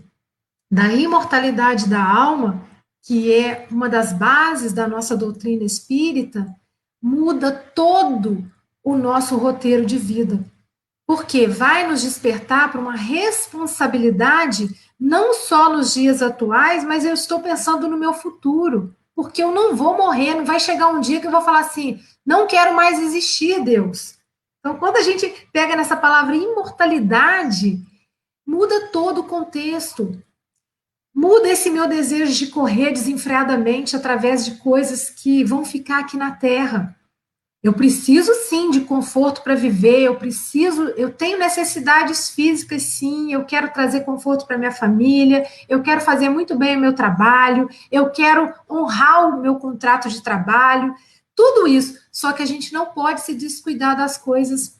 da 0.71 0.93
imortalidade 0.93 1.87
da 1.87 2.03
alma, 2.03 2.67
que 3.01 3.33
é 3.33 3.67
uma 3.69 3.89
das 3.89 4.13
bases 4.13 4.71
da 4.73 4.87
nossa 4.87 5.15
doutrina 5.15 5.63
espírita, 5.63 6.47
muda 7.01 7.51
todo 7.51 8.49
o 8.83 8.95
nosso 8.95 9.35
roteiro 9.35 9.85
de 9.85 9.97
vida. 9.97 10.43
Porque 11.05 11.47
vai 11.47 11.87
nos 11.87 12.01
despertar 12.01 12.71
para 12.71 12.79
uma 12.79 12.95
responsabilidade, 12.95 14.69
não 15.05 15.33
só 15.33 15.69
nos 15.69 15.95
dias 15.95 16.21
atuais, 16.21 16.85
mas 16.85 17.03
eu 17.03 17.13
estou 17.13 17.41
pensando 17.41 17.89
no 17.89 17.97
meu 17.97 18.13
futuro. 18.13 18.95
Porque 19.13 19.43
eu 19.43 19.51
não 19.51 19.75
vou 19.75 19.97
morrer, 19.97 20.33
não 20.33 20.45
vai 20.45 20.61
chegar 20.61 20.87
um 20.87 21.01
dia 21.01 21.19
que 21.19 21.27
eu 21.27 21.31
vou 21.31 21.41
falar 21.41 21.59
assim: 21.59 21.99
não 22.25 22.47
quero 22.47 22.73
mais 22.73 23.01
existir, 23.01 23.61
Deus. 23.61 24.17
Então, 24.59 24.77
quando 24.77 24.95
a 24.95 25.01
gente 25.01 25.27
pega 25.51 25.75
nessa 25.75 25.97
palavra 25.97 26.37
imortalidade, 26.37 27.81
muda 28.47 28.87
todo 28.93 29.19
o 29.19 29.23
contexto. 29.25 30.17
Muda 31.13 31.49
esse 31.49 31.69
meu 31.69 31.85
desejo 31.85 32.33
de 32.33 32.47
correr 32.47 32.91
desenfreadamente 32.91 33.97
através 33.97 34.45
de 34.45 34.55
coisas 34.55 35.09
que 35.09 35.43
vão 35.43 35.65
ficar 35.65 35.99
aqui 35.99 36.15
na 36.15 36.31
Terra. 36.31 36.97
Eu 37.63 37.71
preciso 37.71 38.33
sim 38.49 38.69
de 38.69 38.81
conforto 38.81 39.41
para 39.41 39.55
viver, 39.55 40.01
eu 40.01 40.15
preciso, 40.15 40.89
eu 40.97 41.09
tenho 41.09 41.39
necessidades 41.39 42.29
físicas 42.29 42.83
sim, 42.83 43.31
eu 43.31 43.45
quero 43.45 43.71
trazer 43.71 44.01
conforto 44.01 44.45
para 44.45 44.57
minha 44.57 44.71
família, 44.71 45.47
eu 45.69 45.81
quero 45.81 46.01
fazer 46.01 46.27
muito 46.27 46.57
bem 46.57 46.75
o 46.75 46.79
meu 46.81 46.93
trabalho, 46.93 47.69
eu 47.89 48.09
quero 48.09 48.53
honrar 48.69 49.29
o 49.29 49.41
meu 49.41 49.55
contrato 49.55 50.09
de 50.09 50.21
trabalho, 50.21 50.93
tudo 51.33 51.65
isso. 51.65 51.97
Só 52.11 52.33
que 52.33 52.43
a 52.43 52.45
gente 52.45 52.73
não 52.73 52.87
pode 52.87 53.21
se 53.21 53.33
descuidar 53.33 53.95
das 53.95 54.17
coisas 54.17 54.79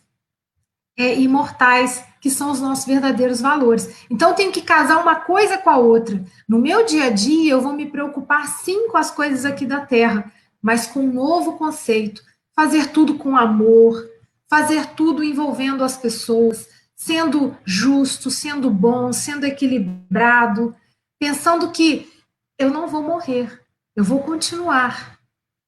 é, 0.98 1.16
imortais, 1.16 2.04
que 2.20 2.30
são 2.30 2.52
os 2.52 2.60
nossos 2.60 2.86
verdadeiros 2.86 3.42
valores. 3.42 4.06
Então, 4.10 4.30
eu 4.30 4.36
tenho 4.36 4.52
que 4.52 4.62
casar 4.62 5.02
uma 5.02 5.16
coisa 5.16 5.58
com 5.58 5.70
a 5.70 5.78
outra. 5.78 6.24
No 6.48 6.60
meu 6.60 6.86
dia 6.86 7.06
a 7.06 7.10
dia, 7.10 7.54
eu 7.54 7.62
vou 7.62 7.74
me 7.74 7.86
preocupar 7.86 8.48
sim 8.48 8.90
com 8.90 8.98
as 8.98 9.10
coisas 9.10 9.46
aqui 9.46 9.66
da 9.66 9.86
Terra, 9.86 10.32
mas 10.62 10.86
com 10.86 11.00
um 11.00 11.12
novo 11.14 11.54
conceito. 11.54 12.22
Fazer 12.56 12.88
tudo 12.88 13.16
com 13.16 13.36
amor, 13.36 14.10
fazer 14.50 14.88
tudo 14.96 15.24
envolvendo 15.24 15.84
as 15.84 15.98
pessoas, 15.98 16.70
sendo 16.96 17.58
justo, 17.66 18.30
sendo 18.30 18.70
bom, 18.70 19.12
sendo 19.12 19.46
equilibrado, 19.46 20.76
pensando 21.20 21.72
que 21.72 22.12
eu 22.58 22.70
não 22.70 22.88
vou 22.88 23.02
morrer, 23.02 23.62
eu 23.96 24.04
vou 24.04 24.20
continuar. 24.20 25.20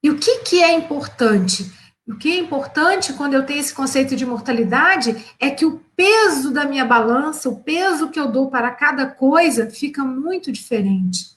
E 0.04 0.10
o 0.10 0.18
que, 0.20 0.39
que 0.39 0.62
é 0.62 0.72
importante? 0.74 1.72
O 2.08 2.15
que 2.15 2.31
é 2.31 2.38
importante 2.38 3.14
quando 3.14 3.33
eu 3.33 3.44
tenho 3.46 3.59
esse 3.59 3.74
conceito 3.74 4.16
de 4.16 4.25
mortalidade 4.25 5.25
é 5.40 5.50
que 5.50 5.66
o 5.66 5.79
peso 5.96 6.51
da 6.51 6.64
minha 6.64 6.86
balança, 6.86 7.50
o 7.50 7.64
peso 7.64 8.12
que 8.12 8.20
eu 8.20 8.31
dou 8.31 8.51
para 8.51 8.70
cada 8.70 9.07
coisa, 9.07 9.72
fica 9.72 10.03
muito 10.03 10.51
diferente. 10.51 11.36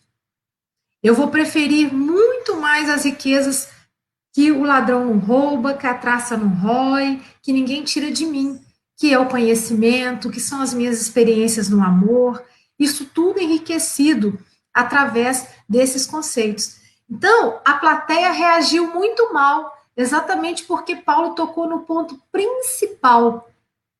Eu 1.03 1.15
vou 1.15 1.29
preferir 1.29 1.93
muito 1.95 2.57
mais 2.57 2.91
as 2.91 3.05
riquezas 3.05 3.71
que 4.33 4.53
o 4.53 4.63
ladrão 4.63 5.07
não 5.07 5.19
rouba, 5.19 5.75
que 5.75 5.87
a 5.87 5.95
traça 5.95 6.37
não 6.37 6.49
rói, 6.49 7.21
que 7.43 7.53
ninguém 7.53 7.83
tira 7.83 8.11
de 8.11 8.27
mim, 8.27 8.61
que 8.97 9.13
é 9.13 9.19
o 9.19 9.29
conhecimento, 9.29 10.31
que 10.31 10.41
são 10.41 10.61
as 10.61 10.75
minhas 10.75 11.01
experiências 11.01 11.69
no 11.69 11.83
amor, 11.83 12.43
isso 12.79 13.07
tudo 13.07 13.41
enriquecido 13.41 14.39
através 14.73 15.49
desses 15.69 16.07
conceitos. 16.07 16.79
Então, 17.11 17.61
a 17.65 17.75
plateia 17.75 18.31
reagiu 18.31 18.93
muito 18.93 19.33
mal 19.33 19.77
exatamente 19.97 20.63
porque 20.65 20.95
Paulo 20.95 21.35
tocou 21.35 21.69
no 21.69 21.81
ponto 21.81 22.23
principal, 22.31 23.51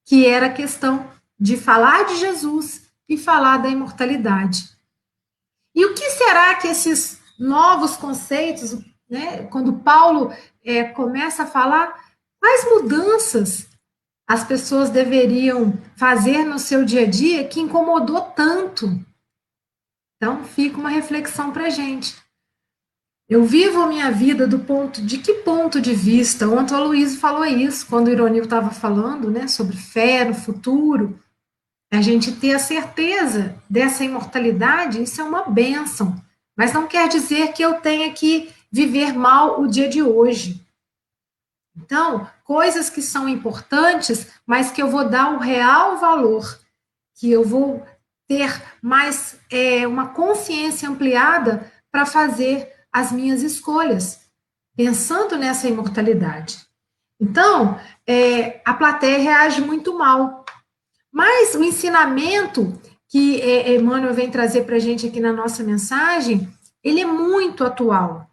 que 0.05 0.25
era 0.25 0.47
a 0.47 0.53
questão 0.53 1.11
de 1.39 1.57
falar 1.57 2.05
de 2.05 2.17
Jesus 2.17 2.83
e 3.09 3.19
falar 3.19 3.59
da 3.59 3.69
imortalidade. 3.69 4.69
E 5.75 5.85
o 5.85 5.95
que 5.95 6.11
será 6.11 6.55
que 6.55 6.69
esses 6.69 7.19
novos 7.39 7.97
conceitos, 7.97 8.77
né, 9.09 9.45
quando 9.45 9.79
Paulo 9.79 10.33
é, 10.65 10.85
começa 10.85 11.45
a 11.45 11.47
falar, 11.47 11.95
quais 12.41 12.65
mudanças 12.65 13.69
as 14.29 14.45
pessoas 14.45 14.91
deveriam 14.91 15.73
fazer 15.97 16.45
no 16.45 16.59
seu 16.59 16.85
dia 16.85 17.03
a 17.03 17.07
dia 17.07 17.49
que 17.49 17.61
incomodou 17.61 18.21
tanto? 18.21 18.87
Então, 20.17 20.45
fica 20.45 20.79
uma 20.79 20.91
reflexão 20.91 21.53
para 21.53 21.67
a 21.67 21.71
gente. 21.71 22.17
Eu 23.29 23.45
vivo 23.45 23.83
a 23.83 23.87
minha 23.87 24.11
vida 24.11 24.47
do 24.47 24.59
ponto 24.59 25.03
de 25.03 25.19
que 25.19 25.35
ponto 25.35 25.81
de 25.81 25.95
vista? 25.95 26.49
Ontem 26.49 26.75
o 26.75 26.85
Luiz 26.85 27.17
falou 27.17 27.45
isso, 27.45 27.87
quando 27.87 28.09
o 28.09 28.11
Ironil 28.11 28.45
estava 28.45 28.71
falando 28.71 29.31
né, 29.31 29.47
sobre 29.47 29.77
fé 29.77 30.25
no 30.25 30.35
futuro. 30.35 31.21
A 31.93 32.01
gente 32.01 32.33
ter 32.33 32.55
a 32.55 32.59
certeza 32.59 33.55
dessa 33.69 34.03
imortalidade, 34.03 35.03
isso 35.03 35.21
é 35.21 35.25
uma 35.25 35.43
bênção. 35.43 36.17
Mas 36.57 36.73
não 36.73 36.87
quer 36.87 37.09
dizer 37.09 37.53
que 37.53 37.63
eu 37.63 37.81
tenha 37.81 38.13
que 38.13 38.51
viver 38.71 39.13
mal 39.13 39.61
o 39.61 39.67
dia 39.67 39.89
de 39.89 40.03
hoje. 40.03 40.65
Então, 41.77 42.29
coisas 42.45 42.91
que 42.91 43.01
são 43.01 43.29
importantes, 43.29 44.27
mas 44.47 44.71
que 44.71 44.83
eu 44.83 44.91
vou 44.91 45.09
dar 45.09 45.35
o 45.35 45.39
real 45.39 45.99
valor, 45.99 46.59
que 47.15 47.31
eu 47.31 47.45
vou 47.45 47.87
ter 48.27 48.63
mais 48.83 49.39
é, 49.51 49.87
uma 49.87 50.09
consciência 50.09 50.89
ampliada 50.89 51.71
para 51.91 52.05
fazer 52.05 52.73
as 52.93 53.13
minhas 53.13 53.43
escolhas, 53.43 54.21
pensando 54.77 55.37
nessa 55.37 55.69
imortalidade. 55.69 56.67
Então, 57.21 57.81
é, 58.07 58.61
a 58.65 58.75
plateia 58.75 59.19
reage 59.19 59.61
muito 59.61 59.97
mal. 59.97 60.45
Mas 61.11 61.55
o 61.55 61.65
ensinamento 61.65 62.81
que 63.09 63.41
é, 63.41 63.75
Emmanuel 63.75 64.15
vem 64.15 64.31
trazer 64.31 64.65
para 64.65 64.77
a 64.77 64.79
gente 64.79 65.07
aqui 65.07 65.19
na 65.19 65.33
nossa 65.33 65.65
mensagem, 65.65 66.49
ele 66.85 67.01
é 67.01 67.07
muito 67.07 67.65
atual. 67.65 68.28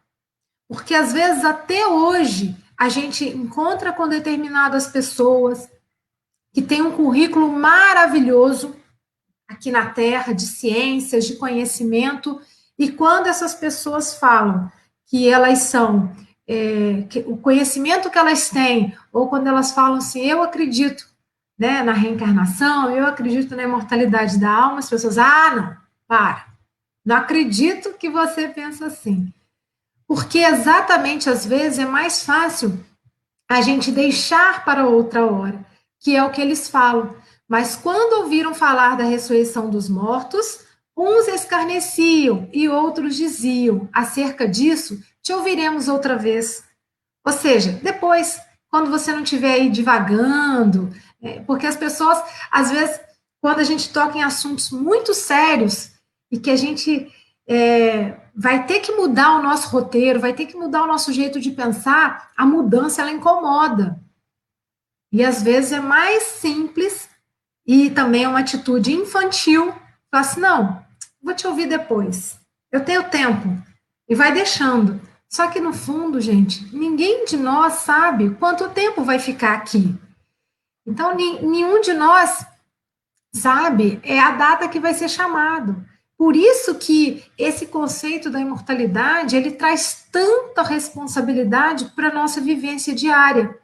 Porque 0.67 0.93
às 0.95 1.13
vezes, 1.13 1.43
até 1.43 1.87
hoje, 1.87 2.55
a 2.77 2.89
gente 2.89 3.25
encontra 3.25 3.93
com 3.93 4.07
determinadas 4.07 4.87
pessoas 4.87 5.69
que 6.53 6.61
têm 6.61 6.81
um 6.81 6.91
currículo 6.91 7.51
maravilhoso 7.51 8.75
aqui 9.47 9.71
na 9.71 9.89
Terra, 9.89 10.33
de 10.33 10.43
ciências, 10.43 11.25
de 11.25 11.35
conhecimento, 11.35 12.41
e 12.77 12.91
quando 12.91 13.27
essas 13.27 13.53
pessoas 13.53 14.15
falam 14.15 14.71
que 15.05 15.29
elas 15.29 15.59
são, 15.59 16.11
é, 16.47 17.03
que 17.09 17.19
o 17.27 17.37
conhecimento 17.37 18.09
que 18.09 18.17
elas 18.17 18.49
têm, 18.49 18.97
ou 19.13 19.27
quando 19.27 19.47
elas 19.47 19.71
falam 19.71 19.97
assim, 19.97 20.21
eu 20.21 20.41
acredito 20.41 21.07
né, 21.57 21.83
na 21.83 21.93
reencarnação, 21.93 22.89
eu 22.89 23.05
acredito 23.05 23.55
na 23.55 23.63
imortalidade 23.63 24.39
da 24.39 24.51
alma, 24.51 24.79
as 24.79 24.89
pessoas, 24.89 25.17
ah, 25.17 25.55
não, 25.55 25.77
para, 26.07 26.47
não 27.05 27.15
acredito 27.15 27.93
que 27.93 28.09
você 28.09 28.47
pensa 28.47 28.87
assim. 28.87 29.31
Porque 30.07 30.39
exatamente 30.39 31.29
às 31.29 31.45
vezes 31.45 31.79
é 31.79 31.85
mais 31.85 32.23
fácil 32.23 32.79
a 33.49 33.61
gente 33.61 33.91
deixar 33.91 34.63
para 34.63 34.87
outra 34.87 35.25
hora, 35.25 35.65
que 35.99 36.15
é 36.15 36.23
o 36.23 36.31
que 36.31 36.41
eles 36.41 36.69
falam. 36.69 37.15
Mas 37.47 37.75
quando 37.75 38.23
ouviram 38.23 38.53
falar 38.53 38.95
da 38.95 39.03
ressurreição 39.03 39.69
dos 39.69 39.87
mortos, 39.87 40.65
Uns 40.97 41.27
escarneciam 41.27 42.49
e 42.53 42.69
outros 42.69 43.15
diziam: 43.15 43.89
acerca 43.91 44.47
disso, 44.47 45.01
te 45.21 45.33
ouviremos 45.33 45.89
outra 45.89 46.17
vez. 46.17 46.63
Ou 47.25 47.33
seja, 47.33 47.73
depois, 47.83 48.39
quando 48.69 48.89
você 48.89 49.11
não 49.11 49.23
estiver 49.23 49.55
aí 49.55 49.69
divagando, 49.69 50.95
é, 51.21 51.41
porque 51.41 51.67
as 51.67 51.75
pessoas, 51.75 52.21
às 52.49 52.71
vezes, 52.71 52.99
quando 53.41 53.59
a 53.59 53.63
gente 53.63 53.89
toca 53.89 54.17
em 54.17 54.23
assuntos 54.23 54.71
muito 54.71 55.13
sérios 55.13 55.91
e 56.31 56.39
que 56.39 56.49
a 56.49 56.55
gente 56.55 57.11
é, 57.47 58.17
vai 58.35 58.65
ter 58.65 58.79
que 58.79 58.91
mudar 58.91 59.37
o 59.37 59.43
nosso 59.43 59.69
roteiro, 59.69 60.19
vai 60.19 60.33
ter 60.33 60.45
que 60.45 60.57
mudar 60.57 60.83
o 60.83 60.87
nosso 60.87 61.13
jeito 61.13 61.39
de 61.39 61.51
pensar, 61.51 62.31
a 62.35 62.45
mudança 62.45 63.01
ela 63.01 63.11
incomoda. 63.11 63.99
E 65.11 65.23
às 65.23 65.41
vezes 65.41 65.71
é 65.71 65.79
mais 65.79 66.23
simples 66.23 67.09
e 67.65 67.89
também 67.89 68.23
é 68.23 68.27
uma 68.27 68.39
atitude 68.39 68.93
infantil. 68.93 69.73
Falar 70.11 70.21
assim, 70.21 70.41
não, 70.41 70.85
vou 71.21 71.33
te 71.33 71.47
ouvir 71.47 71.67
depois. 71.67 72.39
Eu 72.71 72.83
tenho 72.83 73.09
tempo. 73.09 73.47
E 74.09 74.13
vai 74.13 74.33
deixando. 74.33 74.99
Só 75.29 75.47
que 75.47 75.59
no 75.59 75.73
fundo, 75.73 76.21
gente, 76.21 76.65
ninguém 76.75 77.25
de 77.25 77.37
nós 77.37 77.73
sabe 77.73 78.31
quanto 78.35 78.69
tempo 78.69 79.03
vai 79.03 79.19
ficar 79.19 79.53
aqui. 79.53 79.95
Então, 80.85 81.15
nenhum 81.15 81.81
de 81.81 81.93
nós 81.93 82.45
sabe 83.33 83.99
é 84.03 84.19
a 84.19 84.31
data 84.31 84.69
que 84.69 84.79
vai 84.79 84.93
ser 84.93 85.09
chamado. 85.09 85.83
Por 86.25 86.35
isso 86.35 86.73
que 86.73 87.23
esse 87.37 87.67
conceito 87.67 88.31
da 88.31 88.39
imortalidade, 88.39 89.35
ele 89.35 89.51
traz 89.51 90.07
tanta 90.11 90.63
responsabilidade 90.63 91.91
para 91.95 92.09
a 92.09 92.13
nossa 92.15 92.41
vivência 92.41 92.95
diária, 92.95 93.55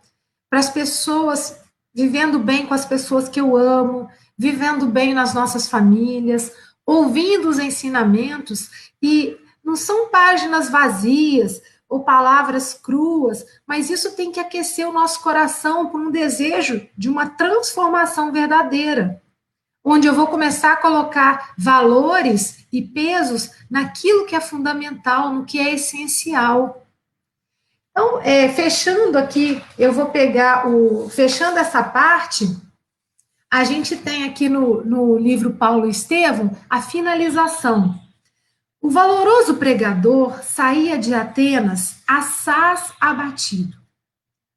para 0.48 0.60
as 0.60 0.70
pessoas 0.70 1.60
vivendo 1.92 2.38
bem 2.38 2.68
com 2.68 2.76
as 2.76 2.86
pessoas 2.86 3.28
que 3.28 3.42
eu 3.42 3.58
amo, 3.58 4.08
vivendo 4.38 4.86
bem 4.86 5.12
nas 5.12 5.34
nossas 5.34 5.68
famílias, 5.68 6.52
ouvindo 6.86 7.50
os 7.50 7.58
ensinamentos 7.58 8.70
e 9.02 9.36
não 9.64 9.76
são 9.76 10.10
páginas 10.10 10.70
vazias 10.70 11.64
ou 11.90 12.04
palavras 12.04 12.76
cruas, 12.76 13.44
mas 13.66 13.90
isso 13.90 14.16
tem 14.16 14.32
que 14.32 14.40
aquecer 14.40 14.88
o 14.88 14.94
nosso 14.94 15.24
coração 15.24 15.88
por 15.88 16.00
um 16.00 16.12
desejo 16.12 16.88
de 16.96 17.10
uma 17.10 17.28
transformação 17.28 18.32
verdadeira 18.32 19.20
onde 19.84 20.08
eu 20.08 20.14
vou 20.14 20.28
começar 20.28 20.74
a 20.74 20.78
colocar 20.78 21.54
valores 21.58 22.66
e 22.72 22.82
pesos 22.82 23.50
naquilo 23.70 24.26
que 24.26 24.36
é 24.36 24.42
fundamental, 24.42 25.34
no 25.34 25.46
que 25.46 25.60
é 25.60 25.74
essencial. 25.74 26.86
Então, 27.90 28.22
é, 28.22 28.48
fechando 28.50 29.18
aqui, 29.18 29.62
eu 29.78 29.92
vou 29.92 30.08
pegar 30.08 30.68
o. 30.68 31.10
Fechando 31.10 31.60
essa 31.60 31.84
parte, 31.84 32.48
a 33.50 33.64
gente 33.66 33.98
tem 33.98 34.24
aqui 34.24 34.48
no, 34.48 34.84
no 34.86 35.18
livro 35.18 35.54
Paulo 35.54 35.90
Estevão 35.90 36.56
a 36.70 36.82
finalização. 36.82 38.00
O 38.80 38.90
valoroso 38.90 39.56
pregador 39.56 40.42
saía 40.42 40.98
de 40.98 41.14
Atenas 41.14 41.98
assaz 42.08 42.94
abatido. 43.00 43.78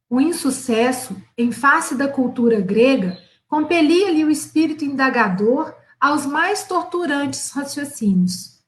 O 0.09 0.21
insucesso, 0.21 1.17
em 1.37 1.51
face 1.51 1.95
da 1.95 2.07
cultura 2.07 2.61
grega, 2.61 3.19
compelia-lhe 3.55 4.25
o 4.25 4.33
espírito 4.33 4.85
indagador 4.85 5.73
aos 6.01 6.27
mais 6.27 6.65
torturantes 6.65 7.53
raciocínios. 7.53 8.59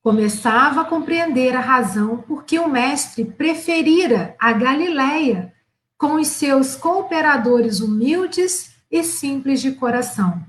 Começava 0.00 0.82
a 0.82 0.84
compreender 0.84 1.56
a 1.56 1.60
razão 1.60 2.18
por 2.18 2.44
que 2.44 2.56
o 2.56 2.68
mestre 2.68 3.24
preferira 3.24 4.36
a 4.38 4.52
Galileia 4.52 5.52
com 5.98 6.14
os 6.14 6.28
seus 6.28 6.76
cooperadores 6.76 7.80
humildes 7.80 8.70
e 8.88 9.02
simples 9.02 9.60
de 9.60 9.72
coração. 9.72 10.40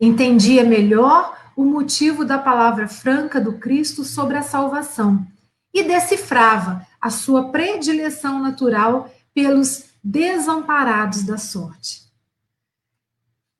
Entendia 0.00 0.62
melhor 0.62 1.36
o 1.56 1.64
motivo 1.64 2.24
da 2.24 2.38
palavra 2.38 2.86
franca 2.86 3.40
do 3.40 3.54
Cristo 3.54 4.04
sobre 4.04 4.38
a 4.38 4.42
salvação 4.42 5.26
e 5.74 5.82
decifrava 5.82 6.86
a 7.00 7.10
sua 7.10 7.50
predileção 7.50 8.40
natural 8.40 9.12
pelos 9.34 9.86
desamparados 10.00 11.24
da 11.24 11.38
sorte. 11.38 12.01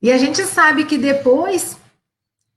E 0.03 0.11
a 0.11 0.19
gente 0.19 0.45
sabe 0.45 0.85
que 0.85 0.99
depois 0.99 1.79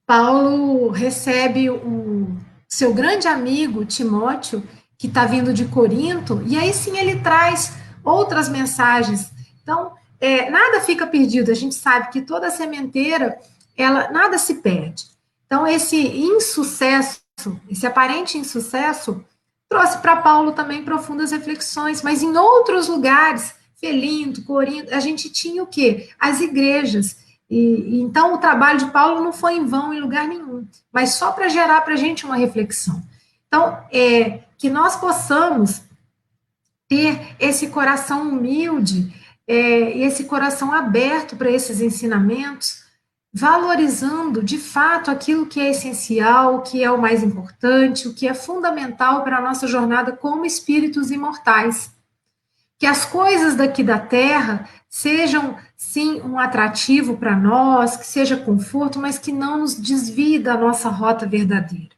Paulo 0.06 0.90
recebe 0.90 1.70
o 1.70 2.36
seu 2.68 2.92
grande 2.92 3.28
amigo 3.28 3.86
Timóteo, 3.86 4.68
que 4.98 5.06
está 5.06 5.26
vindo 5.26 5.54
de 5.54 5.66
Corinto, 5.66 6.42
e 6.48 6.58
aí 6.58 6.74
sim 6.74 6.98
ele 6.98 7.20
traz 7.20 7.74
outras 8.04 8.50
mensagens. 8.50 9.32
Então, 9.62 9.94
é, 10.20 10.50
nada 10.50 10.82
fica 10.82 11.06
perdido. 11.06 11.52
A 11.52 11.56
gente 11.56 11.76
sabe 11.76 12.10
que 12.10 12.22
toda 12.22 12.50
sementeira, 12.50 13.38
ela 13.78 14.10
nada 14.10 14.40
se 14.40 14.56
perde. 14.56 15.06
Então, 15.46 15.68
esse 15.68 15.98
insucesso, 15.98 17.20
esse 17.70 17.86
aparente 17.86 18.40
insucesso, 18.40 19.24
trouxe 19.70 20.00
para 20.00 20.16
Paulo 20.16 20.54
também 20.54 20.84
profundas 20.84 21.32
reflexões, 21.32 22.02
mas 22.02 22.24
em 22.24 22.36
outros 22.36 22.88
lugares, 22.88 23.54
Felinto, 23.76 24.44
Corinto, 24.44 24.96
a 24.96 25.00
gente 25.00 25.30
tinha 25.30 25.62
o 25.62 25.68
quê? 25.68 26.10
As 26.20 26.42
igrejas 26.42 27.25
e, 27.50 28.02
então, 28.02 28.34
o 28.34 28.38
trabalho 28.38 28.80
de 28.80 28.92
Paulo 28.92 29.24
não 29.24 29.32
foi 29.32 29.58
em 29.58 29.66
vão 29.66 29.94
em 29.94 30.00
lugar 30.00 30.28
nenhum, 30.28 30.68
mas 30.92 31.12
só 31.12 31.32
para 31.32 31.48
gerar 31.48 31.82
para 31.82 31.94
a 31.94 31.98
gente 31.98 32.26
uma 32.26 32.36
reflexão. 32.36 33.02
Então, 33.48 33.78
é, 33.92 34.40
que 34.58 34.70
nós 34.70 34.96
possamos 34.96 35.82
ter 36.88 37.36
esse 37.40 37.68
coração 37.68 38.30
humilde 38.30 39.14
é, 39.48 39.98
esse 40.00 40.26
coração 40.26 40.72
aberto 40.72 41.36
para 41.36 41.52
esses 41.52 41.82
ensinamentos, 41.82 42.84
valorizando 43.32 44.42
de 44.42 44.58
fato 44.58 45.12
aquilo 45.12 45.46
que 45.46 45.60
é 45.60 45.70
essencial, 45.70 46.56
o 46.56 46.62
que 46.62 46.84
é 46.84 46.90
o 46.90 47.00
mais 47.00 47.22
importante, 47.22 48.08
o 48.08 48.14
que 48.14 48.28
é 48.28 48.34
fundamental 48.34 49.24
para 49.24 49.38
a 49.38 49.42
nossa 49.42 49.68
jornada 49.68 50.12
como 50.14 50.46
espíritos 50.46 51.12
imortais. 51.12 51.94
Que 52.80 52.86
as 52.86 53.06
coisas 53.06 53.56
daqui 53.56 53.84
da 53.84 54.00
terra 54.00 54.68
sejam 54.90 55.58
sim 55.76 56.22
um 56.22 56.40
atrativo 56.40 57.18
para 57.18 57.36
nós, 57.36 57.98
que 57.98 58.06
seja 58.06 58.38
conforto, 58.38 59.00
mas 59.00 59.18
que 59.18 59.32
não 59.32 59.60
nos 59.60 59.76
desvie 59.76 60.40
da 60.40 60.58
nossa 60.58 60.90
rota 60.90 61.26
verdadeira. 61.26 61.96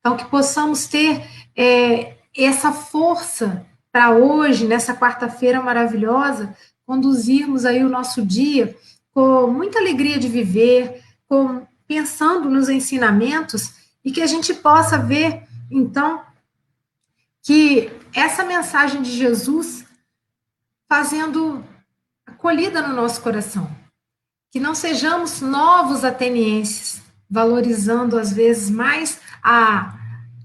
Então, 0.00 0.16
que 0.16 0.24
possamos 0.26 0.86
ter 0.86 1.24
é, 1.56 2.16
essa 2.36 2.72
força 2.72 3.66
para 3.90 4.10
hoje, 4.10 4.66
nessa 4.66 4.94
quarta-feira 4.94 5.60
maravilhosa, 5.60 6.56
conduzirmos 6.86 7.64
aí 7.64 7.84
o 7.84 7.88
nosso 7.88 8.24
dia 8.24 8.76
com 9.12 9.46
muita 9.46 9.78
alegria 9.78 10.18
de 10.18 10.28
viver, 10.28 11.02
com, 11.28 11.66
pensando 11.86 12.48
nos 12.48 12.68
ensinamentos 12.68 13.74
e 14.04 14.10
que 14.10 14.22
a 14.22 14.26
gente 14.26 14.54
possa 14.54 14.98
ver, 14.98 15.46
então, 15.70 16.22
que 17.42 17.92
essa 18.14 18.44
mensagem 18.44 19.02
de 19.02 19.10
Jesus 19.10 19.84
fazendo 20.88 21.64
acolhida 22.42 22.82
no 22.82 22.92
nosso 22.92 23.22
coração. 23.22 23.70
Que 24.50 24.58
não 24.58 24.74
sejamos 24.74 25.40
novos 25.40 26.04
atenienses, 26.04 27.00
valorizando 27.30 28.18
às 28.18 28.32
vezes 28.32 28.68
mais 28.68 29.20
a, 29.40 29.96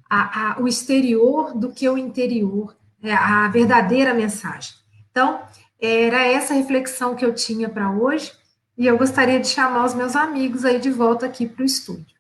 a, 0.08 0.52
a, 0.52 0.62
o 0.62 0.68
exterior 0.68 1.58
do 1.58 1.72
que 1.72 1.90
o 1.90 1.98
interior, 1.98 2.78
né, 3.02 3.14
a 3.14 3.48
verdadeira 3.48 4.14
mensagem. 4.14 4.76
Então, 5.10 5.42
era 5.82 6.24
essa 6.24 6.54
reflexão 6.54 7.16
que 7.16 7.26
eu 7.26 7.34
tinha 7.34 7.68
para 7.68 7.90
hoje, 7.90 8.32
e 8.78 8.86
eu 8.86 8.96
gostaria 8.96 9.40
de 9.40 9.48
chamar 9.48 9.84
os 9.84 9.96
meus 9.96 10.16
amigos 10.16 10.64
aí 10.64 10.80
de 10.80 10.92
volta 10.92 11.26
aqui 11.26 11.48
para 11.48 11.64
o 11.64 11.66
estúdio. 11.66 12.16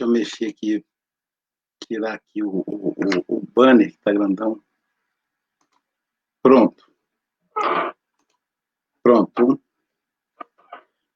Deixa 0.00 0.04
eu 0.04 0.08
mexer 0.08 0.46
aqui, 0.46 0.84
tirar 1.86 2.14
aqui 2.14 2.42
o, 2.42 2.64
o, 2.66 2.94
o 3.28 3.46
banner 3.54 3.90
que 3.90 3.98
está 3.98 4.10
grandão. 4.10 4.58
Pronto. 6.42 6.90
Pronto. 9.02 9.60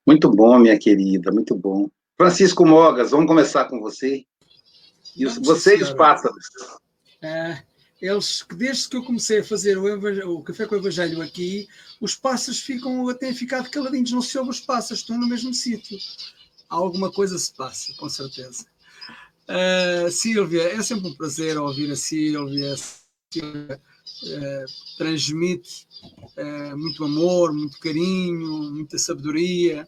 Muito 0.07 0.31
bom, 0.31 0.59
minha 0.59 0.79
querida, 0.79 1.33
muito 1.33 1.55
bom. 1.55 1.89
Francisco 2.15 2.67
Mogas, 2.67 3.13
vamos 3.13 3.27
começar 3.27 3.65
com 3.71 3.81
você. 3.81 4.27
E 5.17 5.25
os, 5.25 5.39
você 5.39 5.79
e 5.79 5.83
os 5.83 5.95
pássaros. 5.95 6.45
É, 7.23 7.63
eles, 8.03 8.47
desde 8.55 8.91
que 8.91 8.99
eu 8.99 9.05
comecei 9.05 9.39
a 9.39 9.45
fazer 9.45 9.79
o, 9.79 10.31
o, 10.31 10.43
Café 10.43 10.67
com 10.67 10.75
o 10.75 10.79
Evangelho 10.79 11.23
aqui, 11.23 11.67
os 12.03 12.15
pássaros 12.15 12.61
ficam, 12.61 13.15
têm 13.15 13.33
ficado 13.33 13.71
caladinhos, 13.71 14.13
não 14.13 14.21
se 14.21 14.37
ouve 14.37 14.51
os 14.51 14.61
pássaros, 14.61 15.01
estão 15.01 15.19
no 15.19 15.27
mesmo 15.27 15.55
sítio 15.55 15.99
alguma 16.69 17.13
coisa 17.13 17.39
se 17.39 17.53
passa, 17.55 17.95
com 17.95 18.09
certeza. 18.09 18.67
Uh, 19.47 20.11
Sílvia, 20.11 20.73
é 20.73 20.83
sempre 20.83 21.09
um 21.09 21.15
prazer 21.15 21.59
ouvir 21.59 21.91
a 21.91 21.97
Sílvia. 21.97 22.75
Sílvia 23.31 23.81
uh, 24.23 24.97
transmite 24.97 25.87
uh, 26.39 26.77
muito 26.79 27.05
amor, 27.05 27.53
muito 27.53 27.79
carinho, 27.79 28.73
muita 28.73 28.99
sabedoria 28.99 29.87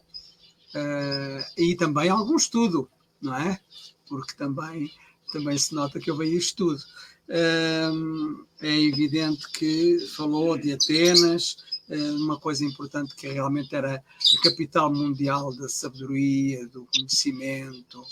e 1.57 1.75
também 1.75 2.07
algum 2.07 2.35
estudo, 2.35 2.87
não 3.19 3.35
é? 3.35 3.59
Porque 4.07 4.35
também, 4.35 4.91
também 5.33 5.57
se 5.57 5.73
nota 5.73 5.99
que 5.99 6.11
eu 6.11 6.15
veio 6.15 6.37
estudo. 6.37 6.79
é 7.27 8.79
evidente 8.79 9.49
que 9.53 9.97
falou 10.15 10.55
de 10.55 10.73
Atenas, 10.73 11.57
uma 12.19 12.39
coisa 12.39 12.63
importante 12.63 13.15
que 13.15 13.27
realmente 13.27 13.73
era 13.73 13.95
a 13.95 14.41
capital 14.43 14.93
mundial 14.93 15.51
da 15.55 15.67
sabedoria, 15.67 16.67
do 16.67 16.85
conhecimento, 16.93 18.05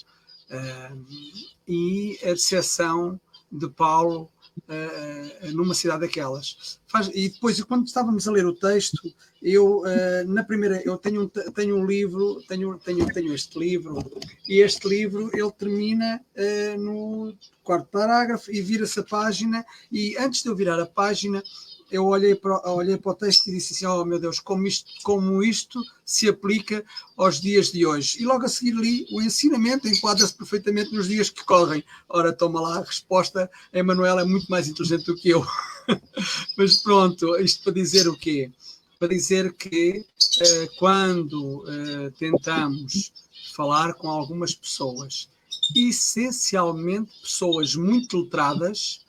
e 1.68 2.18
a 2.24 2.28
decepção 2.28 3.20
de 3.52 3.70
Paulo 3.70 4.30
uh, 4.68 5.52
numa 5.52 5.74
cidade 5.74 6.02
daquelas. 6.02 6.80
Faz, 6.88 7.10
e 7.14 7.30
depois, 7.30 7.62
quando 7.64 7.86
estávamos 7.86 8.28
a 8.28 8.32
ler 8.32 8.46
o 8.46 8.56
texto, 8.56 9.14
eu 9.42 9.82
uh, 9.82 10.28
na 10.28 10.44
primeira, 10.44 10.82
eu 10.84 10.98
tenho 10.98 11.24
um, 11.24 11.28
tenho 11.28 11.78
um 11.78 11.86
livro, 11.86 12.42
tenho, 12.48 12.78
tenho, 12.80 13.06
tenho 13.14 13.34
este 13.34 13.58
livro, 13.58 14.00
e 14.48 14.62
este 14.62 14.88
livro 14.88 15.30
ele 15.34 15.52
termina 15.52 16.22
uh, 16.36 16.80
no 16.80 17.36
quarto 17.64 17.88
parágrafo 17.88 18.52
e 18.52 18.62
vira-se 18.62 19.00
a 19.00 19.04
página, 19.04 19.66
e 19.92 20.16
antes 20.18 20.44
de 20.44 20.50
eu 20.50 20.56
virar 20.56 20.80
a 20.80 20.86
página, 20.86 21.44
eu 21.92 22.06
olhei 22.06 22.36
para, 22.36 22.70
olhei 22.72 22.98
para 22.98 23.12
o 23.12 23.16
texto 23.16 23.48
e 23.48 23.52
disse 23.52 23.74
assim: 23.74 23.86
Oh 23.86 24.04
meu 24.04 24.20
Deus, 24.20 24.40
como 24.40 24.66
isto, 24.66 24.92
como 25.04 25.44
isto 25.44 25.82
se 26.04 26.28
aplica 26.28 26.84
aos 27.16 27.40
dias 27.40 27.72
de 27.72 27.86
hoje. 27.86 28.22
E 28.22 28.26
logo 28.26 28.46
a 28.46 28.50
seguir 28.50 28.74
li 28.76 29.06
o 29.12 29.22
ensinamento, 29.22 29.88
enquadra-se 29.88 30.34
perfeitamente 30.34 30.94
nos 30.94 31.08
dias 31.08 31.30
que 31.30 31.44
correm. 31.44 31.84
Ora, 32.10 32.34
toma 32.34 32.62
lá 32.62 32.78
a 32.78 32.84
resposta. 32.84 33.50
Emanuel 33.74 34.20
é 34.20 34.26
muito 34.26 34.48
mais 34.48 34.68
inteligente 34.68 35.06
do 35.06 35.16
que 35.16 35.30
eu. 35.30 35.46
Mas 36.58 36.78
pronto, 36.78 37.36
isto 37.38 37.64
para 37.64 37.74
dizer 37.74 38.08
o 38.08 38.18
quê? 38.18 38.52
Para 39.00 39.10
dizer 39.10 39.54
que 39.54 40.06
eh, 40.42 40.70
quando 40.80 41.66
eh, 41.68 42.12
tentamos 42.18 43.12
falar 43.56 43.94
com 43.94 44.10
algumas 44.10 44.54
pessoas, 44.54 45.30
essencialmente 45.76 47.12
pessoas 47.22 47.76
muito 47.76 48.22
letradas, 48.22 49.02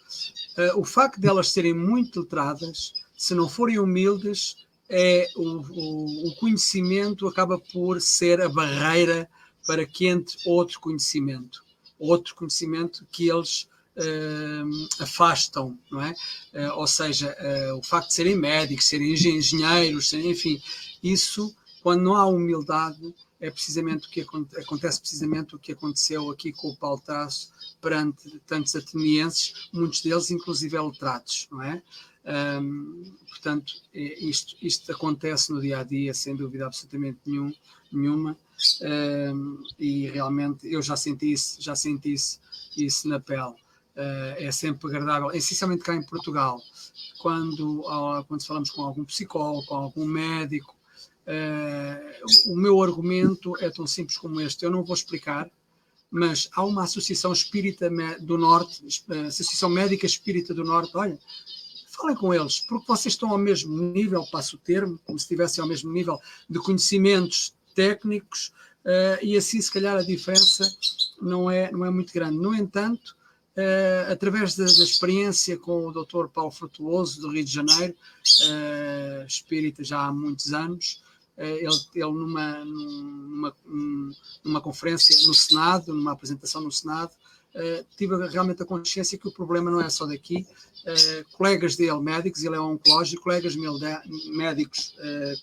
o 0.76 0.84
facto 0.84 1.20
de 1.20 1.28
elas 1.28 1.50
serem 1.50 1.74
muito 1.74 2.20
letradas, 2.20 2.92
se 3.16 3.34
não 3.34 3.48
forem 3.48 3.78
humildes, 3.78 4.56
é 4.88 5.28
o, 5.34 5.42
o, 5.42 6.28
o, 6.28 6.36
conhecimento 6.36 7.26
acaba 7.26 7.58
por 7.58 8.00
ser 8.00 8.40
a 8.40 8.48
barreira 8.48 9.28
para 9.66 9.84
que 9.84 10.06
entre 10.06 10.36
outro 10.46 10.78
conhecimento, 10.80 11.64
outro 11.98 12.34
conhecimento 12.34 13.04
que 13.10 13.28
eles 13.28 13.68
uh, 13.96 15.02
afastam, 15.02 15.76
não 15.90 16.00
é? 16.00 16.14
Uh, 16.54 16.72
ou 16.76 16.86
seja, 16.86 17.36
uh, 17.40 17.78
o 17.78 17.82
facto 17.82 18.08
de 18.08 18.14
serem 18.14 18.36
médicos, 18.36 18.86
serem 18.86 19.12
engenheiros, 19.12 20.08
serem, 20.08 20.30
enfim, 20.30 20.62
isso, 21.02 21.54
quando 21.82 22.02
não 22.02 22.14
há 22.14 22.26
humildade, 22.26 23.14
é 23.40 23.50
precisamente 23.50 24.06
o 24.06 24.10
que 24.10 24.20
acontece 24.20 25.00
precisamente 25.00 25.54
o 25.54 25.58
que 25.58 25.72
aconteceu 25.72 26.30
aqui 26.30 26.52
com 26.52 26.68
o 26.68 26.76
Paulo 26.76 27.00
Traço 27.00 27.52
perante 27.80 28.40
tantos 28.46 28.74
atenienses, 28.74 29.68
muitos 29.72 30.00
deles 30.00 30.30
inclusive 30.30 30.78
letrados, 30.78 31.46
não 31.50 31.62
é? 31.62 31.82
Um, 32.26 33.14
portanto, 33.28 33.74
é, 33.94 34.18
isto, 34.24 34.56
isto 34.60 34.90
acontece 34.90 35.52
no 35.52 35.60
dia 35.60 35.78
a 35.78 35.84
dia, 35.84 36.12
sem 36.12 36.34
dúvida 36.34 36.66
absolutamente 36.66 37.18
nenhum, 37.24 37.52
nenhuma, 37.92 38.36
um, 39.32 39.62
e 39.78 40.08
realmente 40.08 40.66
eu 40.66 40.82
já 40.82 40.96
senti 40.96 41.32
isso, 41.32 41.62
já 41.62 41.76
senti 41.76 42.14
isso, 42.14 42.40
isso 42.76 43.08
na 43.08 43.20
pele. 43.20 43.54
Uh, 43.96 44.36
é 44.36 44.50
sempre 44.50 44.88
agradável, 44.88 45.30
essencialmente 45.30 45.82
cá 45.82 45.94
em 45.94 46.02
Portugal, 46.02 46.60
quando, 47.18 47.82
quando 48.28 48.44
falamos 48.44 48.70
com 48.70 48.82
algum 48.82 49.04
psicólogo, 49.04 49.66
com 49.66 49.74
algum 49.74 50.04
médico, 50.04 50.75
Uh, 51.26 52.52
o 52.52 52.56
meu 52.56 52.80
argumento 52.82 53.56
é 53.60 53.68
tão 53.70 53.86
simples 53.86 54.16
como 54.16 54.40
este. 54.40 54.64
Eu 54.64 54.70
não 54.70 54.84
vou 54.84 54.94
explicar, 54.94 55.50
mas 56.10 56.48
há 56.52 56.64
uma 56.64 56.84
associação 56.84 57.32
espírita 57.32 57.90
do 58.20 58.38
Norte, 58.38 58.82
eh, 59.10 59.26
Associação 59.26 59.68
Médica 59.68 60.06
Espírita 60.06 60.54
do 60.54 60.64
Norte. 60.64 60.96
Olha, 60.96 61.18
falem 61.88 62.16
com 62.16 62.32
eles, 62.32 62.60
porque 62.60 62.86
vocês 62.86 63.14
estão 63.14 63.30
ao 63.30 63.38
mesmo 63.38 63.76
nível, 63.76 64.24
passo 64.30 64.56
o 64.56 64.58
termo, 64.58 64.98
como 65.04 65.18
se 65.18 65.24
estivessem 65.24 65.62
ao 65.62 65.68
mesmo 65.68 65.92
nível 65.92 66.18
de 66.48 66.58
conhecimentos 66.58 67.54
técnicos, 67.74 68.52
uh, 68.84 69.22
e 69.22 69.36
assim, 69.36 69.60
se 69.60 69.72
calhar, 69.72 69.96
a 69.96 70.02
diferença 70.02 70.64
não 71.20 71.50
é, 71.50 71.70
não 71.72 71.84
é 71.84 71.90
muito 71.90 72.12
grande. 72.12 72.36
No 72.38 72.54
entanto, 72.54 73.16
uh, 73.56 74.12
através 74.12 74.54
da, 74.54 74.64
da, 74.64 74.84
experiência 74.84 75.56
com 75.56 75.86
o 75.86 75.92
Dr. 75.92 76.28
Paulo 76.32 76.50
Frutuoso, 76.50 77.20
do 77.20 77.30
Rio 77.30 77.44
de 77.44 77.52
Janeiro, 77.52 77.94
uh, 77.94 79.26
espírita 79.26 79.82
já 79.82 80.06
há 80.06 80.12
muitos 80.12 80.52
anos, 80.52 81.02
ele, 81.38 81.68
ele 81.94 82.12
numa, 82.12 82.64
numa, 82.64 83.56
numa 84.42 84.60
conferência 84.60 85.14
no 85.26 85.34
Senado, 85.34 85.92
numa 85.92 86.12
apresentação 86.12 86.62
no 86.62 86.72
Senado, 86.72 87.10
uh, 87.54 87.86
tive 87.96 88.16
realmente 88.28 88.62
a 88.62 88.66
consciência 88.66 89.18
que 89.18 89.28
o 89.28 89.32
problema 89.32 89.70
não 89.70 89.80
é 89.80 89.88
só 89.90 90.06
daqui. 90.06 90.46
Uh, 90.84 91.36
colegas 91.36 91.76
dele, 91.76 92.00
médicos, 92.00 92.42
ele 92.42 92.56
é 92.56 92.60
oncológico, 92.60 93.22
colegas 93.24 93.54
médicos, 93.56 94.94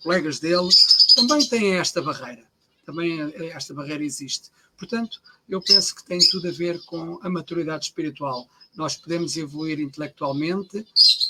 colegas 0.01 0.39
dele, 0.39 0.69
também 1.15 1.47
têm 1.47 1.75
esta 1.75 2.01
barreira. 2.01 2.43
Também 2.85 3.19
esta 3.51 3.73
barreira 3.73 4.03
existe. 4.03 4.49
Portanto, 4.77 5.21
eu 5.47 5.61
penso 5.61 5.95
que 5.95 6.03
tem 6.03 6.19
tudo 6.19 6.47
a 6.47 6.51
ver 6.51 6.81
com 6.85 7.19
a 7.21 7.29
maturidade 7.29 7.85
espiritual. 7.85 8.47
Nós 8.75 8.95
podemos 8.95 9.37
evoluir 9.37 9.79
intelectualmente, 9.79 10.85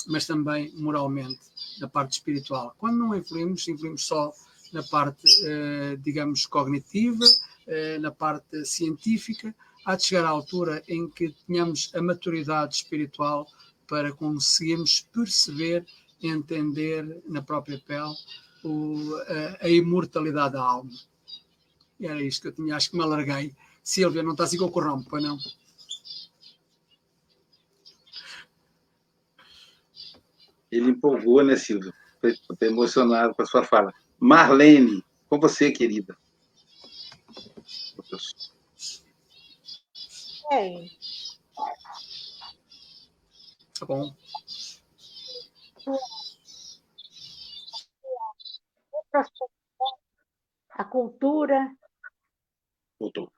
mas 0.08 0.26
também 0.26 0.71
moralmente, 0.76 1.41
na 1.80 1.88
parte 1.88 2.13
espiritual. 2.13 2.73
Quando 2.78 2.97
não 2.97 3.13
evoluímos, 3.13 3.67
evoluímos 3.67 4.06
só 4.06 4.34
na 4.73 4.83
parte, 4.83 5.23
eh, 5.45 5.95
digamos, 6.01 6.45
cognitiva, 6.45 7.25
eh, 7.67 7.97
na 7.99 8.12
parte 8.12 8.65
científica, 8.65 9.53
há 9.86 9.95
de 9.95 10.03
chegar 10.03 10.25
à 10.25 10.29
altura 10.29 10.83
em 10.88 11.07
que 11.07 11.33
tenhamos 11.45 11.91
a 11.93 12.01
maturidade 12.01 12.75
espiritual 12.75 13.47
para 13.88 14.12
conseguirmos 14.12 15.07
perceber, 15.13 15.86
entender 16.21 17.21
na 17.27 17.41
própria 17.41 17.79
pele 17.86 18.15
o, 18.63 19.15
a, 19.62 19.65
a, 19.65 19.69
imortalidade 19.69 20.53
da 20.53 20.62
alma. 20.62 20.91
Era 21.99 22.21
isto 22.21 22.41
que 22.41 22.47
eu 22.47 22.51
tinha, 22.53 22.75
acho 22.75 22.89
que 22.89 22.97
me 22.97 23.03
alarguei. 23.03 23.53
Silvia, 23.83 24.23
não 24.23 24.31
está 24.31 24.45
assim 24.45 24.57
com 24.57 24.65
o 24.65 25.03
pois 25.03 25.23
não? 25.23 25.38
Ele 30.71 30.89
empolgou, 30.89 31.43
né, 31.43 31.55
Silvia? 31.55 31.93
Estou 32.23 32.57
emocionado 32.62 33.36
com 33.36 33.43
a 33.43 33.45
sua 33.45 33.63
fala. 33.63 33.93
Marlene, 34.25 35.03
com 35.29 35.38
você, 35.38 35.69
querida. 35.69 36.17
Bem. 40.49 40.89
Tá 43.77 43.86
bom. 43.86 44.15
A 50.69 50.86
cultura, 50.86 51.75
Voltou. 52.97 53.29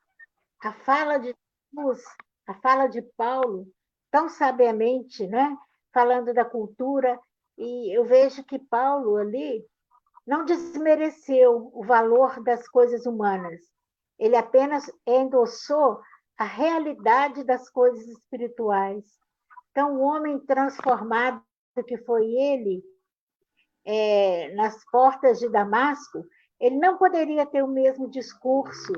a 0.61 0.71
fala 0.71 1.17
de 1.17 1.35
Jesus, 1.73 2.03
a 2.45 2.53
fala 2.53 2.85
de 2.85 3.01
Paulo, 3.17 3.67
tão 4.11 4.29
sabiamente, 4.29 5.25
né? 5.25 5.57
falando 5.91 6.31
da 6.31 6.45
cultura, 6.45 7.19
e 7.57 7.97
eu 7.97 8.05
vejo 8.05 8.43
que 8.43 8.59
Paulo 8.59 9.17
ali 9.17 9.65
não 10.25 10.43
desmereceu 10.45 11.69
o 11.73 11.83
valor 11.85 12.41
das 12.43 12.67
coisas 12.67 13.05
humanas. 13.05 13.61
Ele 14.17 14.35
apenas 14.35 14.89
endossou 15.05 15.99
a 16.37 16.43
realidade 16.43 17.43
das 17.43 17.69
coisas 17.69 18.05
espirituais. 18.07 19.05
Então, 19.71 19.95
o 19.95 20.01
homem 20.01 20.39
transformado 20.39 21.43
que 21.87 21.97
foi 21.99 22.25
ele 22.25 22.81
é, 23.85 24.53
nas 24.55 24.83
portas 24.89 25.39
de 25.39 25.49
Damasco, 25.49 26.23
ele 26.59 26.77
não 26.77 26.97
poderia 26.97 27.45
ter 27.45 27.63
o 27.63 27.67
mesmo 27.67 28.09
discurso. 28.09 28.93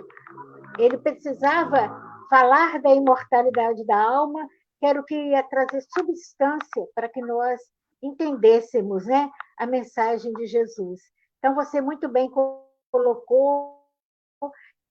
Ele 0.77 0.97
precisava 0.97 1.89
falar 2.29 2.79
da 2.81 2.93
imortalidade 2.93 3.85
da 3.85 3.99
alma, 3.99 4.47
que 4.79 4.85
era 4.85 4.99
o 4.99 5.03
que 5.03 5.15
ia 5.15 5.43
trazer 5.43 5.81
substância 5.97 6.87
para 6.93 7.09
que 7.09 7.21
nós 7.21 7.59
entendêssemos 8.01 9.05
né, 9.05 9.29
a 9.57 9.65
mensagem 9.65 10.31
de 10.33 10.45
Jesus. 10.45 11.01
Então, 11.47 11.55
você 11.55 11.79
muito 11.79 12.09
bem 12.09 12.29
colocou 12.91 13.81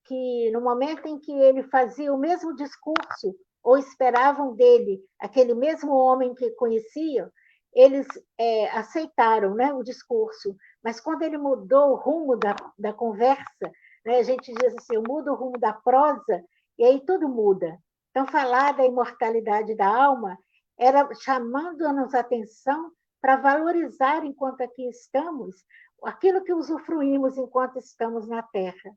que 0.06 0.50
no 0.52 0.62
momento 0.62 1.06
em 1.06 1.18
que 1.18 1.30
ele 1.30 1.64
fazia 1.64 2.10
o 2.10 2.16
mesmo 2.16 2.56
discurso, 2.56 3.36
ou 3.62 3.76
esperavam 3.76 4.54
dele 4.54 5.04
aquele 5.20 5.52
mesmo 5.52 5.92
homem 5.92 6.34
que 6.34 6.50
conheciam, 6.52 7.30
eles 7.74 8.06
é, 8.38 8.70
aceitaram 8.70 9.54
né, 9.54 9.74
o 9.74 9.82
discurso. 9.82 10.56
Mas 10.82 10.98
quando 10.98 11.24
ele 11.24 11.36
mudou 11.36 11.90
o 11.90 11.96
rumo 11.96 12.36
da, 12.36 12.56
da 12.78 12.94
conversa, 12.94 13.70
né, 14.06 14.20
a 14.20 14.22
gente 14.22 14.50
diz 14.54 14.74
assim, 14.78 14.94
eu 14.94 15.02
mudo 15.06 15.32
o 15.32 15.36
rumo 15.36 15.58
da 15.58 15.74
prosa, 15.74 16.42
e 16.78 16.86
aí 16.86 17.04
tudo 17.04 17.28
muda. 17.28 17.78
Então, 18.12 18.26
falar 18.26 18.72
da 18.72 18.86
imortalidade 18.86 19.76
da 19.76 19.88
alma 19.88 20.38
era 20.78 21.06
chamando-nos 21.16 22.14
atenção 22.14 22.92
para 23.20 23.36
valorizar, 23.36 24.24
enquanto 24.24 24.62
aqui 24.62 24.88
estamos, 24.88 25.56
aquilo 26.04 26.42
que 26.44 26.52
usufruímos 26.52 27.36
enquanto 27.36 27.78
estamos 27.78 28.26
na 28.26 28.42
Terra. 28.42 28.96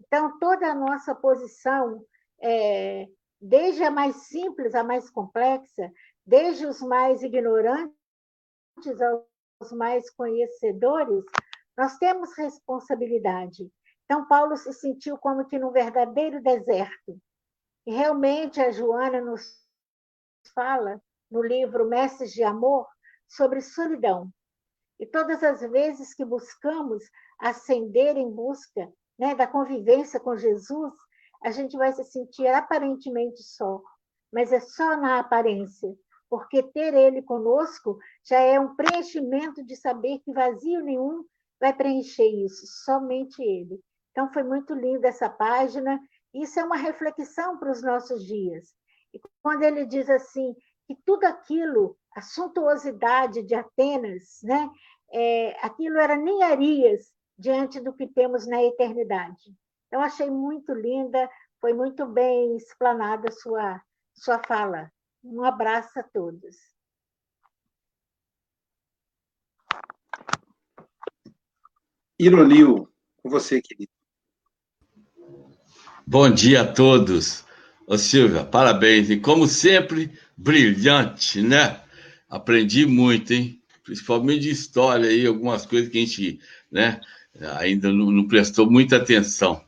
Então, 0.00 0.38
toda 0.38 0.66
a 0.66 0.74
nossa 0.74 1.14
posição, 1.14 2.04
é, 2.42 3.06
desde 3.40 3.82
a 3.84 3.90
mais 3.90 4.16
simples 4.28 4.74
à 4.74 4.82
mais 4.82 5.10
complexa, 5.10 5.90
desde 6.26 6.66
os 6.66 6.80
mais 6.80 7.22
ignorantes 7.22 7.92
aos 9.00 9.72
mais 9.72 10.10
conhecedores, 10.10 11.24
nós 11.76 11.96
temos 11.98 12.36
responsabilidade. 12.36 13.70
Então, 14.04 14.26
Paulo 14.26 14.56
se 14.56 14.72
sentiu 14.72 15.16
como 15.18 15.46
que 15.46 15.58
num 15.58 15.70
verdadeiro 15.70 16.42
deserto. 16.42 17.18
E 17.86 17.92
realmente 17.92 18.60
a 18.60 18.70
Joana 18.70 19.20
nos 19.20 19.42
fala 20.54 21.00
no 21.30 21.42
livro 21.42 21.88
Mestres 21.88 22.32
de 22.32 22.42
Amor, 22.42 22.86
sobre 23.26 23.60
solidão. 23.60 24.30
E 24.98 25.06
todas 25.06 25.42
as 25.42 25.60
vezes 25.60 26.14
que 26.14 26.24
buscamos 26.24 27.02
ascender 27.38 28.16
em 28.16 28.30
busca 28.30 28.92
né, 29.18 29.34
da 29.34 29.46
convivência 29.46 30.20
com 30.20 30.36
Jesus, 30.36 30.92
a 31.42 31.50
gente 31.50 31.76
vai 31.76 31.92
se 31.92 32.04
sentir 32.04 32.46
aparentemente 32.46 33.42
só, 33.42 33.82
mas 34.32 34.52
é 34.52 34.60
só 34.60 34.96
na 34.96 35.18
aparência, 35.18 35.94
porque 36.28 36.62
ter 36.62 36.94
Ele 36.94 37.22
conosco 37.22 37.98
já 38.24 38.40
é 38.40 38.58
um 38.58 38.74
preenchimento 38.74 39.64
de 39.64 39.76
saber 39.76 40.20
que 40.20 40.32
vazio 40.32 40.80
nenhum 40.80 41.24
vai 41.60 41.72
preencher 41.72 42.26
isso, 42.26 42.66
somente 42.84 43.42
Ele. 43.42 43.80
Então, 44.10 44.32
foi 44.32 44.42
muito 44.42 44.74
linda 44.74 45.08
essa 45.08 45.28
página, 45.28 46.00
isso 46.32 46.58
é 46.58 46.64
uma 46.64 46.76
reflexão 46.76 47.58
para 47.58 47.70
os 47.70 47.82
nossos 47.82 48.24
dias. 48.24 48.74
E 49.12 49.20
quando 49.42 49.62
ele 49.62 49.86
diz 49.86 50.10
assim, 50.10 50.54
que 50.86 50.94
tudo 51.04 51.24
aquilo, 51.24 51.96
a 52.14 52.20
suntuosidade 52.20 53.42
de 53.42 53.54
Atenas, 53.54 54.40
né, 54.42 54.70
é, 55.12 55.56
aquilo 55.64 55.98
era 55.98 56.16
ninharias 56.16 57.12
diante 57.38 57.80
do 57.80 57.92
que 57.92 58.06
temos 58.06 58.46
na 58.46 58.62
eternidade. 58.62 59.54
Eu 59.90 60.00
achei 60.00 60.30
muito 60.30 60.72
linda, 60.72 61.28
foi 61.60 61.72
muito 61.72 62.06
bem 62.06 62.56
explanada 62.56 63.28
a 63.28 63.32
sua, 63.32 63.80
sua 64.14 64.40
fala. 64.46 64.90
Um 65.22 65.42
abraço 65.42 65.98
a 65.98 66.02
todos. 66.02 66.56
Ironil, 72.18 72.88
com 73.22 73.30
você, 73.30 73.60
querido. 73.60 73.90
Bom 76.06 76.30
dia 76.30 76.60
a 76.60 76.72
todos. 76.72 77.44
Ô 77.86 77.96
Silvia, 77.98 78.44
parabéns. 78.44 79.10
E 79.10 79.18
como 79.18 79.46
sempre, 79.46 80.16
brilhante, 80.36 81.40
né? 81.42 81.80
Aprendi 82.28 82.86
muito, 82.86 83.32
hein? 83.32 83.60
Principalmente 83.84 84.40
de 84.40 84.50
história 84.50 85.08
aí, 85.08 85.26
algumas 85.26 85.66
coisas 85.66 85.90
que 85.90 85.98
a 85.98 86.00
gente, 86.00 86.40
né, 86.72 87.00
ainda 87.58 87.92
não, 87.92 88.10
não 88.10 88.26
prestou 88.26 88.70
muita 88.70 88.96
atenção 88.96 89.62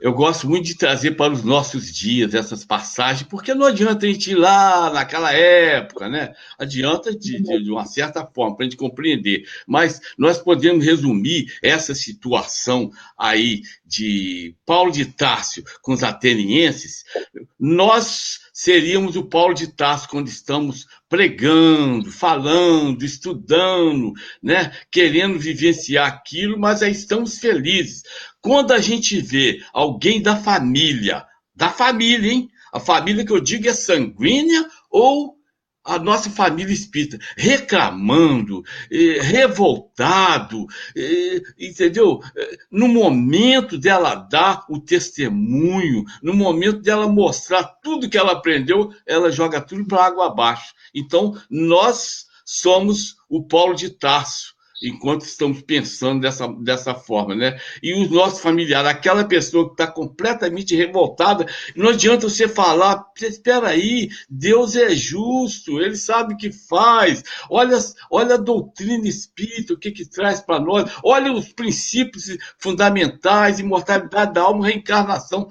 eu 0.00 0.12
gosto 0.12 0.48
muito 0.48 0.66
de 0.66 0.76
trazer 0.76 1.12
para 1.12 1.32
os 1.32 1.42
nossos 1.42 1.92
dias 1.92 2.34
essas 2.34 2.64
passagens, 2.64 3.28
porque 3.28 3.52
não 3.52 3.66
adianta 3.66 4.06
a 4.06 4.08
gente 4.08 4.30
ir 4.30 4.36
lá 4.36 4.90
naquela 4.90 5.32
época, 5.32 6.08
né? 6.08 6.34
Adianta 6.58 7.14
de, 7.16 7.42
de, 7.42 7.70
uma 7.70 7.84
certa 7.84 8.24
forma, 8.24 8.56
para 8.56 8.64
a 8.64 8.68
gente 8.68 8.78
compreender. 8.78 9.44
Mas 9.66 10.00
nós 10.16 10.38
podemos 10.38 10.84
resumir 10.84 11.52
essa 11.62 11.94
situação 11.94 12.92
aí 13.16 13.62
de 13.84 14.54
Paulo 14.64 14.92
de 14.92 15.04
Tássio 15.06 15.64
com 15.82 15.92
os 15.92 16.04
atenienses. 16.04 17.04
Nós 17.58 18.40
seríamos 18.58 19.14
o 19.14 19.22
Paulo 19.22 19.54
de 19.54 19.68
Tarso 19.68 20.08
quando 20.08 20.26
estamos 20.26 20.88
pregando, 21.08 22.10
falando, 22.10 23.04
estudando, 23.04 24.12
né? 24.42 24.72
querendo 24.90 25.38
vivenciar 25.38 26.08
aquilo, 26.08 26.58
mas 26.58 26.82
aí 26.82 26.90
estamos 26.90 27.38
felizes. 27.38 28.02
Quando 28.40 28.72
a 28.72 28.80
gente 28.80 29.20
vê 29.20 29.62
alguém 29.72 30.20
da 30.20 30.36
família, 30.36 31.24
da 31.54 31.68
família, 31.68 32.32
hein? 32.32 32.50
A 32.72 32.80
família 32.80 33.24
que 33.24 33.30
eu 33.30 33.38
digo 33.38 33.68
é 33.68 33.72
sanguínea 33.72 34.68
ou 34.90 35.37
a 35.88 35.98
nossa 35.98 36.28
família 36.30 36.72
espírita 36.72 37.18
reclamando, 37.36 38.62
eh, 38.90 39.18
revoltado, 39.22 40.66
eh, 40.94 41.40
entendeu? 41.58 42.20
No 42.70 42.86
momento 42.86 43.78
dela 43.78 44.14
dar 44.14 44.66
o 44.68 44.78
testemunho, 44.78 46.04
no 46.22 46.34
momento 46.34 46.80
dela 46.80 47.08
mostrar 47.08 47.64
tudo 47.82 48.08
que 48.08 48.18
ela 48.18 48.32
aprendeu, 48.32 48.92
ela 49.06 49.32
joga 49.32 49.60
tudo 49.60 49.86
para 49.86 50.04
água 50.04 50.26
abaixo. 50.26 50.74
Então, 50.94 51.40
nós 51.50 52.26
somos 52.44 53.16
o 53.28 53.42
Paulo 53.42 53.74
de 53.74 53.88
Tarso 53.90 54.57
enquanto 54.82 55.22
estamos 55.22 55.62
pensando 55.62 56.20
dessa, 56.20 56.46
dessa 56.48 56.94
forma, 56.94 57.34
né? 57.34 57.58
E 57.82 57.94
os 57.94 58.10
nossos 58.10 58.40
familiares, 58.40 58.88
aquela 58.88 59.24
pessoa 59.24 59.66
que 59.66 59.72
está 59.72 59.86
completamente 59.86 60.74
revoltada, 60.76 61.46
não 61.74 61.90
adianta 61.90 62.28
você 62.28 62.48
falar, 62.48 63.04
espera 63.20 63.68
aí, 63.68 64.08
Deus 64.28 64.76
é 64.76 64.90
justo, 64.90 65.80
Ele 65.80 65.96
sabe 65.96 66.34
o 66.34 66.36
que 66.36 66.52
faz, 66.52 67.24
olha, 67.50 67.78
olha 68.10 68.34
a 68.34 68.38
doutrina 68.38 69.08
espírita, 69.08 69.74
o 69.74 69.78
que 69.78 69.90
que 69.90 70.04
traz 70.04 70.40
para 70.40 70.60
nós, 70.60 70.90
olha 71.02 71.32
os 71.32 71.52
princípios 71.52 72.36
fundamentais, 72.58 73.58
imortalidade 73.58 74.34
da 74.34 74.42
alma, 74.42 74.66
reencarnação, 74.66 75.48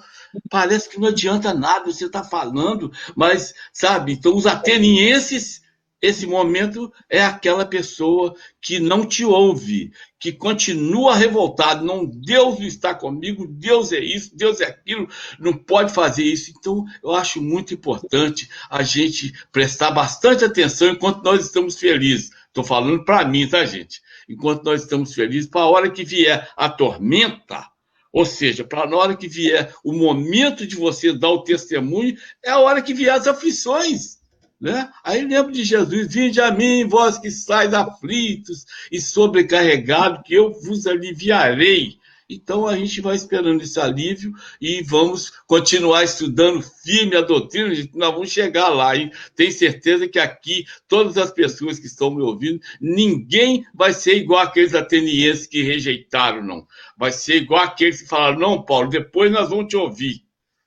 parece 0.49 0.89
que 0.89 0.99
não 0.99 1.09
adianta 1.09 1.53
nada 1.53 1.91
você 1.91 2.05
está 2.05 2.23
falando, 2.23 2.91
mas, 3.15 3.53
sabe, 3.73 4.13
então 4.13 4.35
os 4.35 4.45
atenienses 4.45 5.61
esse 6.01 6.27
momento 6.27 6.93
é 7.09 7.23
aquela 7.23 7.65
pessoa 7.65 8.35
que 8.61 8.79
não 8.79 9.05
te 9.05 9.25
ouve, 9.25 9.91
que 10.19 10.31
continua 10.31 11.15
revoltado. 11.15 11.83
Não, 11.83 12.05
Deus 12.05 12.59
está 12.59 12.93
comigo, 12.93 13.47
Deus 13.47 13.91
é 13.91 13.99
isso, 13.99 14.35
Deus 14.35 14.61
é 14.61 14.65
aquilo, 14.65 15.07
não 15.39 15.53
pode 15.53 15.91
fazer 15.91 16.23
isso. 16.23 16.53
Então, 16.57 16.85
eu 17.03 17.11
acho 17.11 17.41
muito 17.41 17.73
importante 17.73 18.47
a 18.69 18.83
gente 18.83 19.33
prestar 19.51 19.91
bastante 19.91 20.45
atenção 20.45 20.89
enquanto 20.89 21.23
nós 21.23 21.45
estamos 21.45 21.77
felizes. 21.77 22.29
Estou 22.47 22.63
falando 22.63 23.03
para 23.03 23.25
mim, 23.25 23.47
tá, 23.47 23.65
gente? 23.65 24.01
Enquanto 24.29 24.63
nós 24.63 24.83
estamos 24.83 25.13
felizes, 25.13 25.49
para 25.49 25.61
a 25.61 25.69
hora 25.69 25.89
que 25.89 26.03
vier 26.03 26.47
a 26.55 26.69
tormenta, 26.69 27.67
ou 28.11 28.25
seja, 28.25 28.63
para 28.63 28.83
a 28.83 28.95
hora 28.95 29.15
que 29.15 29.27
vier 29.27 29.73
o 29.83 29.93
momento 29.93 30.65
de 30.65 30.75
você 30.75 31.11
dar 31.13 31.29
o 31.29 31.43
testemunho, 31.43 32.15
é 32.43 32.51
a 32.51 32.59
hora 32.59 32.81
que 32.81 32.93
vier 32.93 33.13
as 33.13 33.27
aflições. 33.27 34.16
Né? 34.59 34.89
Aí 35.03 35.23
lembro 35.23 35.51
de 35.51 35.63
Jesus: 35.63 36.13
Vinde 36.13 36.41
a 36.41 36.51
mim, 36.51 36.87
vós 36.87 37.17
que 37.17 37.27
estáis 37.27 37.73
aflitos 37.73 38.65
e 38.91 38.99
sobrecarregados, 38.99 40.21
que 40.25 40.33
eu 40.33 40.51
vos 40.51 40.87
aliviarei. 40.87 41.99
Então 42.29 42.67
a 42.67 42.75
gente 42.75 42.99
vai 42.99 43.15
esperando 43.15 43.61
esse 43.61 43.79
alívio 43.79 44.33
e 44.59 44.83
vamos 44.83 45.31
continuar 45.47 46.03
estudando 46.03 46.61
firme 46.61 47.15
a 47.15 47.21
doutrina, 47.21 47.69
nós 47.93 48.11
vamos 48.11 48.29
chegar 48.29 48.67
lá, 48.67 48.97
hein? 48.97 49.09
Tenho 49.33 49.51
certeza 49.51 50.09
que 50.09 50.19
aqui, 50.19 50.65
todas 50.89 51.17
as 51.17 51.31
pessoas 51.31 51.79
que 51.79 51.87
estão 51.87 52.13
me 52.13 52.21
ouvindo, 52.21 52.59
ninguém 52.81 53.65
vai 53.73 53.93
ser 53.93 54.17
igual 54.17 54.41
aqueles 54.41 54.75
atenienses 54.75 55.47
que 55.47 55.63
rejeitaram, 55.63 56.43
não. 56.43 56.67
Vai 56.97 57.13
ser 57.13 57.37
igual 57.37 57.63
aqueles 57.63 58.01
que 58.01 58.09
falaram, 58.09 58.39
não, 58.39 58.61
Paulo, 58.61 58.89
depois 58.89 59.31
nós 59.31 59.49
vamos 59.49 59.67
te 59.67 59.77
ouvir. 59.77 60.21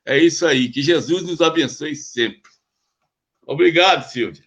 É 0.06 0.18
isso 0.18 0.46
aí, 0.46 0.70
que 0.70 0.80
Jesus 0.80 1.24
nos 1.24 1.42
abençoe 1.42 1.94
sempre. 1.94 2.49
Obrigado, 3.50 4.04
Silvia. 4.04 4.44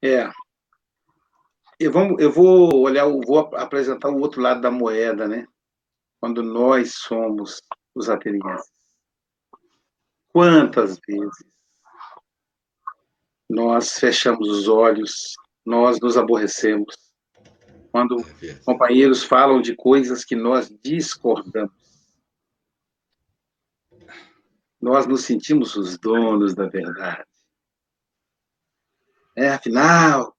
É. 0.00 0.30
Eu, 1.80 1.90
vamos, 1.90 2.22
eu 2.22 2.30
vou 2.30 2.72
olhar, 2.82 3.06
vou 3.06 3.40
apresentar 3.56 4.08
o 4.10 4.20
outro 4.20 4.40
lado 4.40 4.60
da 4.60 4.70
moeda, 4.70 5.26
né? 5.26 5.48
Quando 6.20 6.44
nós 6.44 6.94
somos 6.94 7.60
os 7.92 8.08
atenienses. 8.08 8.70
Quantas 10.28 11.00
vezes 11.04 11.44
nós 13.50 13.98
fechamos 13.98 14.48
os 14.48 14.68
olhos, 14.68 15.34
nós 15.66 15.98
nos 15.98 16.16
aborrecemos, 16.16 16.94
quando 17.90 18.24
companheiros 18.64 19.24
falam 19.24 19.60
de 19.60 19.74
coisas 19.74 20.24
que 20.24 20.36
nós 20.36 20.72
discordamos 20.84 21.83
nós 24.84 25.06
nos 25.06 25.24
sentimos 25.24 25.76
os 25.76 25.98
donos 25.98 26.54
da 26.54 26.68
verdade. 26.68 27.24
É, 29.34 29.48
afinal, 29.48 30.36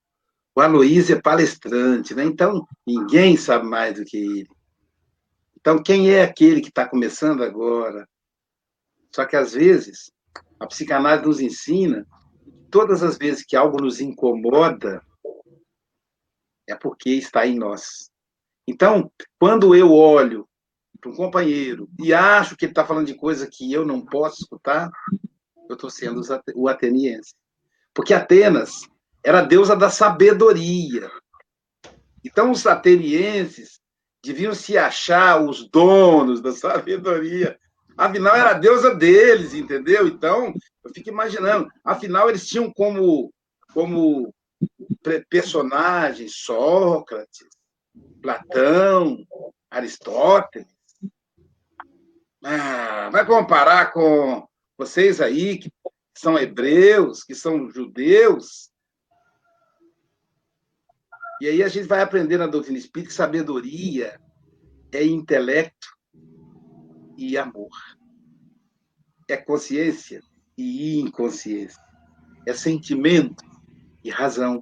o 0.53 0.61
Aloísio 0.61 1.17
é 1.17 1.21
palestrante, 1.21 2.13
né? 2.13 2.23
Então, 2.25 2.63
ninguém 2.85 3.35
sabe 3.37 3.65
mais 3.65 3.95
do 3.95 4.05
que 4.05 4.17
ele. 4.17 4.47
Então, 5.59 5.81
quem 5.81 6.11
é 6.11 6.21
aquele 6.21 6.61
que 6.61 6.69
está 6.69 6.87
começando 6.87 7.43
agora? 7.43 8.07
Só 9.11 9.25
que, 9.25 9.35
às 9.35 9.53
vezes, 9.53 10.11
a 10.59 10.67
psicanálise 10.67 11.25
nos 11.25 11.39
ensina, 11.39 12.05
todas 12.69 13.01
as 13.01 13.17
vezes 13.17 13.43
que 13.43 13.55
algo 13.55 13.81
nos 13.81 13.99
incomoda, 13.99 15.01
é 16.69 16.75
porque 16.75 17.09
está 17.09 17.47
em 17.47 17.57
nós. 17.57 18.11
Então, 18.67 19.11
quando 19.39 19.75
eu 19.75 19.91
olho 19.91 20.47
para 21.05 21.11
um 21.11 21.15
companheiro 21.15 21.87
e 21.99 22.13
acho 22.13 22.57
que 22.57 22.65
ele 22.65 22.71
está 22.71 22.83
falando 22.83 23.05
de 23.05 23.13
coisa 23.13 23.47
que 23.47 23.71
eu 23.71 23.85
não 23.85 24.03
posso 24.03 24.41
escutar, 24.41 24.89
eu 25.69 25.75
estou 25.75 25.89
sendo 25.89 26.21
o 26.55 26.67
ateniense. 26.67 27.35
Porque 27.93 28.13
Atenas 28.13 28.81
era 29.23 29.39
a 29.39 29.43
deusa 29.43 29.75
da 29.75 29.89
sabedoria. 29.89 31.09
Então, 32.23 32.49
os 32.49 32.65
atenienses 32.65 33.79
deviam 34.23 34.55
se 34.55 34.77
achar 34.77 35.41
os 35.41 35.69
donos 35.69 36.41
da 36.41 36.51
sabedoria. 36.51 37.57
Afinal, 37.95 38.35
era 38.35 38.51
a 38.51 38.59
deusa 38.59 38.93
deles, 38.93 39.53
entendeu? 39.53 40.07
Então, 40.07 40.53
eu 40.83 40.91
fico 40.91 41.09
imaginando. 41.09 41.69
Afinal, 41.83 42.29
eles 42.29 42.47
tinham 42.47 42.71
como, 42.73 43.31
como 43.73 44.33
personagens 45.29 46.37
Sócrates, 46.37 47.47
Platão, 48.21 49.23
Aristóteles. 49.69 50.74
Ah, 52.47 53.09
vai 53.09 53.25
comparar 53.25 53.91
com 53.91 54.47
vocês 54.77 55.19
aí, 55.19 55.57
que 55.57 55.73
são 56.15 56.37
hebreus, 56.37 57.23
que 57.23 57.33
são 57.33 57.71
judeus. 57.71 58.69
E 61.41 61.47
aí 61.47 61.63
a 61.63 61.67
gente 61.67 61.87
vai 61.87 62.03
aprender 62.03 62.37
na 62.37 62.45
doutrina 62.45 62.77
espírita 62.77 63.09
que 63.09 63.15
sabedoria 63.15 64.21
é 64.91 65.03
intelecto 65.03 65.87
e 67.17 67.35
amor. 67.35 67.71
É 69.27 69.35
consciência 69.35 70.21
e 70.55 70.99
inconsciência. 70.99 71.81
É 72.45 72.53
sentimento 72.53 73.43
e 74.03 74.11
razão. 74.11 74.61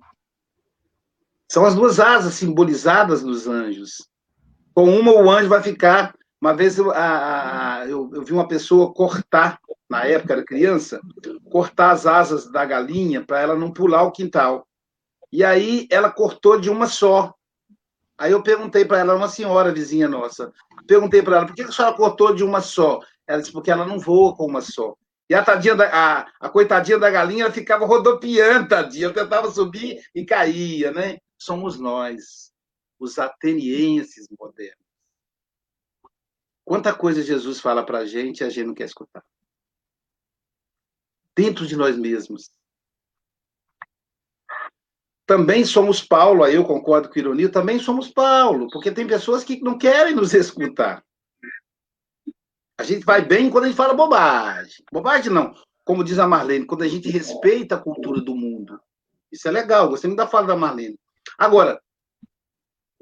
São 1.52 1.66
as 1.66 1.76
duas 1.76 2.00
asas 2.00 2.36
simbolizadas 2.36 3.22
nos 3.24 3.46
anjos. 3.46 4.10
Com 4.74 4.86
uma, 4.86 5.12
o 5.12 5.30
anjo 5.30 5.50
vai 5.50 5.62
ficar. 5.62 6.16
Uma 6.44 6.54
vez 6.54 6.78
eu, 6.78 6.92
a, 6.92 7.78
a, 7.78 7.88
eu, 7.88 8.12
eu 8.14 8.22
vi 8.22 8.34
uma 8.34 8.46
pessoa 8.46 8.94
cortar, 8.94 9.62
na 9.90 10.04
época 10.04 10.34
era 10.34 10.44
criança, 10.44 11.00
cortar 11.50 11.92
as 11.92 12.06
asas 12.06 12.52
da 12.52 12.66
galinha 12.66 13.24
para 13.24 13.40
ela 13.40 13.56
não 13.56 13.72
pular 13.72 14.04
o 14.04 14.12
quintal. 14.12 14.68
E 15.32 15.42
aí 15.42 15.88
ela 15.90 16.12
cortou 16.12 16.60
de 16.60 16.70
uma 16.70 16.86
só. 16.86 17.34
Aí 18.18 18.34
eu 18.34 18.44
perguntei 18.44 18.84
para 18.84 19.00
ela, 19.00 19.16
uma 19.16 19.30
senhora 19.30 19.72
vizinha 19.72 20.10
nossa, 20.10 20.52
perguntei 20.86 21.22
para 21.22 21.38
ela, 21.38 21.46
por 21.46 21.56
que 21.56 21.62
a 21.62 21.72
senhora 21.72 21.96
cortou 21.96 22.36
de 22.36 22.44
uma 22.44 22.60
só? 22.60 23.00
Ela 23.26 23.40
disse, 23.40 23.54
porque 23.54 23.72
ela 23.72 23.86
não 23.86 23.98
voa 23.98 24.36
com 24.36 24.46
uma 24.46 24.60
só. 24.60 24.98
E 25.30 25.34
a 25.34 25.42
tadinha 25.46 25.76
da, 25.76 25.86
a, 25.86 26.28
a 26.42 26.50
coitadinha 26.50 27.00
da 27.00 27.10
galinha, 27.10 27.46
ela 27.46 27.54
ficava 27.54 27.86
rodopiando, 27.86 28.68
tadinha, 28.68 29.06
eu 29.06 29.14
tentava 29.14 29.50
subir 29.50 29.98
e 30.14 30.26
caía, 30.26 30.92
né? 30.92 31.20
Somos 31.38 31.80
nós, 31.80 32.52
os 33.00 33.18
atenienses 33.18 34.28
modernos. 34.38 34.83
Quanta 36.66 36.94
coisa 36.94 37.22
Jesus 37.22 37.60
fala 37.60 37.86
para 37.86 38.00
a 38.00 38.06
gente 38.06 38.40
e 38.40 38.44
a 38.44 38.50
gente 38.50 38.68
não 38.68 38.74
quer 38.74 38.86
escutar. 38.86 39.24
Dentro 41.36 41.66
de 41.68 41.76
nós 41.76 41.98
mesmos. 41.98 42.50
Também 45.26 45.66
somos 45.66 46.02
Paulo, 46.02 46.44
aí 46.44 46.56
eu 46.56 46.66
concordo 46.66 47.10
com 47.10 47.18
ironia, 47.18 47.50
também 47.50 47.80
somos 47.80 48.10
Paulo, 48.10 48.68
porque 48.72 48.92
tem 48.92 49.08
pessoas 49.08 49.44
que 49.44 49.62
não 49.62 49.78
querem 49.78 50.14
nos 50.14 50.34
escutar. 50.34 51.04
A 52.78 52.84
gente 52.84 53.06
vai 53.06 53.22
bem 53.22 53.50
quando 53.50 53.66
a 53.66 53.68
gente 53.68 53.78
fala 53.78 53.94
bobagem. 53.94 54.84
Bobagem 54.92 55.32
não. 55.32 55.54
Como 55.86 56.04
diz 56.04 56.20
a 56.20 56.28
Marlene, 56.28 56.66
quando 56.66 56.84
a 56.84 56.88
gente 56.88 57.10
respeita 57.10 57.76
a 57.76 57.80
cultura 57.80 58.22
do 58.22 58.36
mundo. 58.36 58.80
Isso 59.32 59.48
é 59.48 59.52
legal, 59.52 59.90
gostei 59.90 60.08
muito 60.08 60.18
da 60.18 60.28
fala 60.28 60.48
da 60.48 60.56
Marlene. 60.56 61.00
Agora, 61.38 61.82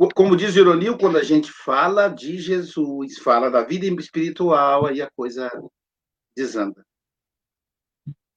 como 0.10 0.36
diz 0.36 0.56
Ironil, 0.56 0.97
quando 0.97 1.18
a 1.18 1.24
gente 1.24 1.52
fala 1.52 2.08
de 2.08 2.39
Jesus, 2.39 3.20
fala 3.20 3.52
da 3.52 3.64
vida 3.64 3.86
espiritual, 3.86 4.88
aí 4.88 5.02
a 5.02 5.12
coisa 5.12 5.52
desanda. 6.36 6.84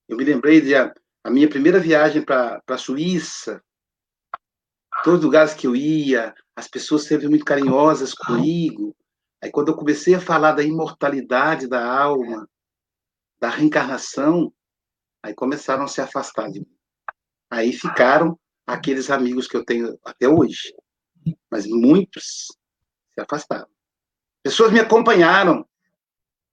Eu 0.06 0.16
me 0.16 0.24
lembrei 0.24 0.60
de 0.60 0.74
a, 0.74 0.92
a 1.24 1.30
minha 1.30 1.48
primeira 1.48 1.80
viagem 1.80 2.22
para 2.22 2.62
a 2.66 2.76
Suíça. 2.76 3.62
Todos 5.02 5.20
os 5.20 5.24
lugares 5.24 5.54
que 5.54 5.66
eu 5.66 5.74
ia, 5.74 6.34
as 6.54 6.68
pessoas 6.68 7.04
sempre 7.04 7.28
muito 7.28 7.44
carinhosas 7.44 8.12
comigo. 8.12 8.94
Aí, 9.42 9.50
quando 9.50 9.68
eu 9.68 9.76
comecei 9.76 10.14
a 10.14 10.20
falar 10.20 10.52
da 10.52 10.62
imortalidade 10.62 11.66
da 11.66 11.86
alma, 11.86 12.48
da 13.40 13.48
reencarnação, 13.48 14.52
aí 15.22 15.34
começaram 15.34 15.84
a 15.84 15.88
se 15.88 16.00
afastar 16.00 16.50
de 16.50 16.60
mim. 16.60 16.76
Aí 17.50 17.72
ficaram 17.72 18.38
aqueles 18.66 19.10
amigos 19.10 19.46
que 19.48 19.56
eu 19.56 19.64
tenho 19.64 19.98
até 20.04 20.28
hoje. 20.28 20.74
Mas 21.50 21.66
muitos 21.66 22.46
se 23.12 23.20
afastaram. 23.20 23.68
Pessoas 24.42 24.72
me 24.72 24.80
acompanharam. 24.80 25.66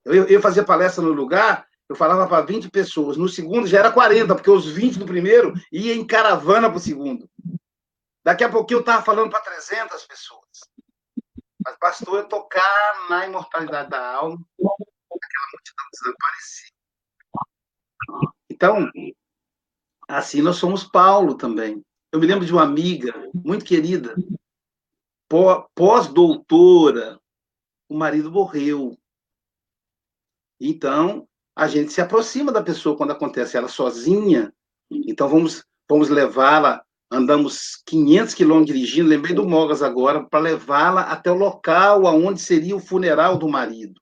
Eu, 0.05 0.28
eu 0.28 0.41
fazia 0.41 0.63
palestra 0.63 1.03
no 1.03 1.11
lugar, 1.11 1.67
eu 1.89 1.95
falava 1.95 2.28
para 2.28 2.45
20 2.45 2.69
pessoas. 2.69 3.17
No 3.17 3.28
segundo 3.28 3.67
já 3.67 3.80
era 3.80 3.91
40, 3.91 4.34
porque 4.34 4.49
os 4.49 4.67
20 4.67 4.99
do 4.99 5.05
primeiro 5.05 5.53
ia 5.72 5.93
em 5.93 6.07
caravana 6.07 6.69
para 6.69 6.78
o 6.78 6.82
segundo. 6.82 7.30
Daqui 8.24 8.43
a 8.43 8.49
pouquinho 8.49 8.78
eu 8.78 8.82
estava 8.82 9.03
falando 9.03 9.30
para 9.30 9.41
300 9.41 10.05
pessoas. 10.05 10.41
Mas 11.63 11.76
bastou 11.80 12.17
eu 12.17 12.28
tocar 12.28 13.09
na 13.09 13.28
imortalidade 13.28 13.89
da 13.89 14.15
alma, 14.15 14.39
aquela 14.57 15.47
multidão 15.51 15.86
desaparecer. 15.91 16.72
Então, 18.49 18.89
assim 20.07 20.41
nós 20.41 20.55
somos 20.57 20.84
Paulo 20.84 21.36
também. 21.36 21.84
Eu 22.11 22.19
me 22.19 22.28
lembro 22.28 22.45
de 22.45 22.51
uma 22.51 22.63
amiga 22.63 23.13
muito 23.34 23.65
querida, 23.65 24.15
pós-doutora, 25.76 27.20
o 27.90 27.98
marido 27.98 28.32
morreu. 28.32 28.98
Então, 30.60 31.28
a 31.56 31.68
gente 31.68 31.92
se 31.92 32.02
aproxima 32.02 32.52
da 32.52 32.62
pessoa 32.62 32.98
quando 32.98 33.12
acontece 33.12 33.58
ela 33.58 33.68
sozinha. 33.68 34.54
Então, 34.90 35.28
vamos, 35.28 35.66
vamos 35.90 36.10
levá-la 36.10 36.84
andamos 37.12 37.76
500 37.86 38.34
quilômetros 38.34 38.74
dirigindo, 38.74 39.10
lembrei 39.10 39.36
do 39.36 39.48
Mogas 39.48 39.84
agora, 39.84 40.24
para 40.24 40.40
levá-la 40.40 41.02
até 41.02 41.30
o 41.30 41.36
local 41.36 42.08
aonde 42.08 42.40
seria 42.40 42.76
o 42.76 42.80
funeral 42.80 43.38
do 43.38 43.50
marido. 43.50 44.00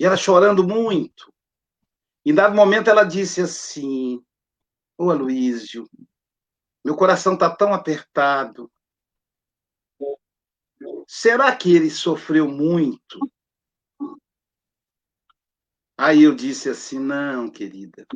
E 0.00 0.04
ela 0.04 0.16
chorando 0.16 0.66
muito. 0.66 1.30
Em 2.24 2.34
dado 2.34 2.54
momento 2.54 2.88
ela 2.88 3.04
disse 3.04 3.42
assim: 3.42 4.24
Ô 4.96 5.10
Aloísio, 5.10 5.86
meu 6.82 6.96
coração 6.96 7.34
está 7.34 7.50
tão 7.50 7.74
apertado. 7.74 8.70
Será 11.06 11.54
que 11.54 11.74
ele 11.74 11.90
sofreu 11.90 12.48
muito? 12.48 13.18
Aí 15.96 16.22
eu 16.22 16.34
disse 16.34 16.68
assim: 16.68 16.98
não, 16.98 17.50
querida. 17.50 18.06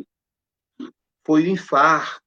Foi 1.24 1.44
um 1.44 1.52
infarto. 1.52 2.22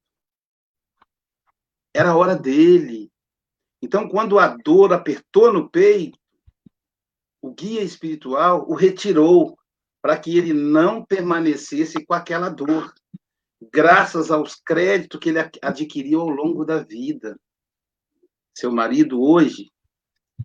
Era 1.94 2.12
a 2.12 2.18
hora 2.18 2.36
dele. 2.36 3.12
Então, 3.82 4.08
quando 4.08 4.40
a 4.40 4.48
dor 4.48 4.94
apertou 4.94 5.52
no 5.52 5.70
peito, 5.70 6.18
o 7.42 7.52
guia 7.52 7.82
espiritual 7.82 8.70
o 8.70 8.76
retirou 8.76 9.58
para 10.02 10.18
que 10.18 10.38
ele 10.38 10.54
não 10.54 11.04
permanecesse 11.04 12.06
com 12.06 12.14
aquela 12.14 12.50
dor, 12.50 12.94
graças 13.72 14.32
aos 14.32 14.56
créditos 14.56 15.20
que 15.20 15.30
ele 15.30 15.40
adquiriu 15.62 16.22
ao 16.22 16.30
longo 16.30 16.64
da 16.64 16.84
vida. 16.84 17.40
Seu 18.56 18.72
marido 18.72 19.22
hoje, 19.22 19.71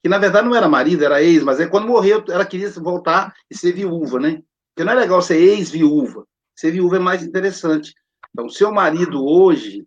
que 0.03 0.09
na 0.09 0.19
verdade 0.19 0.47
não 0.47 0.55
era 0.55 0.69
marido, 0.69 1.05
era 1.05 1.23
ex, 1.23 1.43
mas 1.43 1.61
é 1.61 1.67
quando 1.67 1.87
morreu, 1.87 2.25
ela 2.29 2.47
queria 2.47 2.71
voltar 2.71 3.35
e 3.51 3.57
ser 3.57 3.73
viúva, 3.73 4.19
né? 4.19 4.43
Porque 4.75 4.85
não 4.85 4.93
é 4.93 4.97
legal 4.97 5.23
ser 5.23 5.37
ex-viúva. 5.37 6.27
Ser 6.55 6.73
viúva 6.73 6.97
é 6.97 7.01
mais 7.01 7.23
interessante. 7.23 7.95
Então, 8.31 8.49
seu 8.49 8.73
marido 8.73 9.25
hoje, 9.25 9.87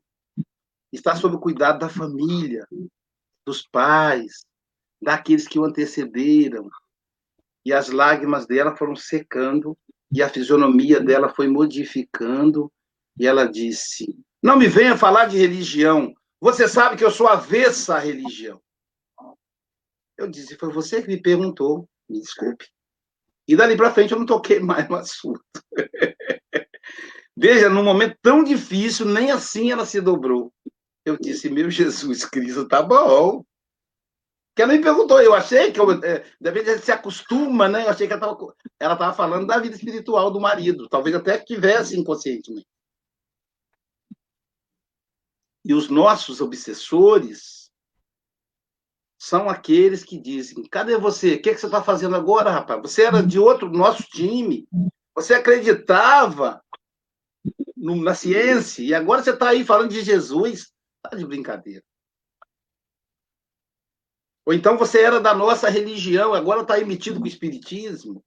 está 0.92 1.16
sob 1.16 1.36
o 1.36 1.40
cuidado 1.40 1.80
da 1.80 1.90
família, 1.90 2.68
dos 3.46 3.62
pais, 3.68 4.46
daqueles 5.02 5.48
que 5.48 5.60
o 5.60 5.66
antecederam. 5.66 6.70
E 7.66 7.74
as 7.74 7.90
lágrimas 7.90 8.48
dela 8.48 8.76
foram 8.76 8.96
secando 8.96 9.78
e 10.12 10.24
a 10.24 10.30
fisionomia 10.30 11.00
dela 11.00 11.30
foi 11.30 11.48
modificando. 11.48 12.72
E 13.18 13.28
ela 13.28 13.46
disse: 13.46 14.18
Não 14.42 14.58
me 14.58 14.68
venha 14.68 14.98
falar 14.98 15.26
de 15.26 15.38
religião. 15.38 16.14
Você 16.42 16.68
sabe 16.68 16.96
que 16.96 17.04
eu 17.04 17.12
sou 17.12 17.28
avessa 17.28 17.96
à 17.96 18.00
religião. 18.00 18.62
Eu 20.20 20.28
disse: 20.28 20.58
Foi 20.58 20.72
você 20.72 21.02
que 21.02 21.08
me 21.08 21.22
perguntou. 21.22 21.88
Me 22.10 22.20
desculpe. 22.20 22.68
E 23.48 23.56
dali 23.56 23.76
para 23.76 23.94
frente 23.94 24.12
eu 24.12 24.20
não 24.20 24.26
toquei 24.26 24.60
mais 24.62 24.88
no 24.90 24.98
assunto. 24.98 25.42
Veja, 27.36 27.70
num 27.70 27.84
momento 27.84 28.18
tão 28.22 28.44
difícil, 28.44 29.06
nem 29.06 29.32
assim 29.32 29.72
ela 29.72 29.86
se 29.86 30.02
dobrou. 30.02 30.54
Eu 31.06 31.18
disse, 31.18 31.50
meu 31.50 31.72
Jesus 31.72 32.26
Cristo, 32.26 32.68
tá 32.68 32.84
bom. 32.84 33.46
Que 34.54 34.62
ela 34.62 34.74
me 34.74 34.82
perguntou, 34.82 35.22
eu 35.22 35.34
achei 35.34 35.72
que, 35.72 35.80
é, 35.80 36.26
de 36.40 36.52
repente, 36.52 36.80
se 36.80 36.92
acostuma, 36.92 37.70
né? 37.70 37.86
Eu 37.86 37.90
achei 37.90 38.08
que 38.08 38.14
ela 38.14 38.22
estava 38.22 38.54
ela 38.78 38.96
tava 38.98 39.16
falando 39.16 39.48
da 39.48 39.58
vida 39.58 39.76
espiritual 39.76 40.30
do 40.30 40.40
marido, 40.40 40.90
talvez 40.90 41.16
até 41.16 41.40
tivesse 41.40 41.98
inconscientemente. 41.98 42.68
E 45.64 45.74
os 45.74 45.90
nossos 45.90 46.42
obsessores 46.42 47.59
são 49.20 49.50
aqueles 49.50 50.06
que 50.06 50.18
dizem: 50.18 50.64
cadê 50.70 50.98
você? 50.98 51.36
O 51.36 51.42
que, 51.42 51.50
é 51.50 51.54
que 51.54 51.60
você 51.60 51.66
está 51.66 51.84
fazendo 51.84 52.16
agora, 52.16 52.50
rapaz? 52.50 52.82
Você 52.82 53.04
era 53.04 53.22
de 53.22 53.38
outro 53.38 53.70
nosso 53.70 54.04
time. 54.04 54.66
Você 55.14 55.34
acreditava 55.34 56.64
no, 57.76 58.02
na 58.02 58.16
ciência 58.16 58.82
e 58.82 58.94
agora 58.94 59.22
você 59.22 59.32
está 59.32 59.50
aí 59.50 59.66
falando 59.66 59.92
de 59.92 60.02
Jesus. 60.02 60.72
Tá 61.02 61.16
de 61.16 61.26
brincadeira. 61.26 61.84
Ou 64.46 64.54
então 64.54 64.78
você 64.78 65.02
era 65.02 65.20
da 65.20 65.36
nossa 65.36 65.70
religião, 65.70 66.34
agora 66.34 66.62
está 66.62 66.80
emitido 66.80 67.20
com 67.20 67.26
o 67.26 67.28
espiritismo. 67.28 68.24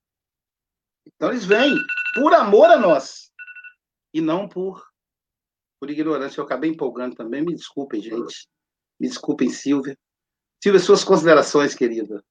Então 1.07 1.31
eles 1.31 1.45
vêm 1.45 1.75
por 2.15 2.35
amor 2.35 2.71
a 2.71 2.77
nós 2.77 3.33
e 4.15 4.21
não 4.21 4.47
por 4.47 4.87
por 5.81 5.91
ignorância. 5.91 6.39
Eu 6.39 6.45
acabei 6.45 6.71
empolgando 6.71 7.17
também. 7.17 7.43
Me 7.43 7.55
desculpem, 7.55 8.01
gente. 8.01 8.47
Me 9.01 9.09
desculpem, 9.09 9.51
Silvia. 9.51 9.99
Silvia, 10.63 10.79
suas 10.79 11.03
considerações, 11.03 11.75
querida. 11.75 12.23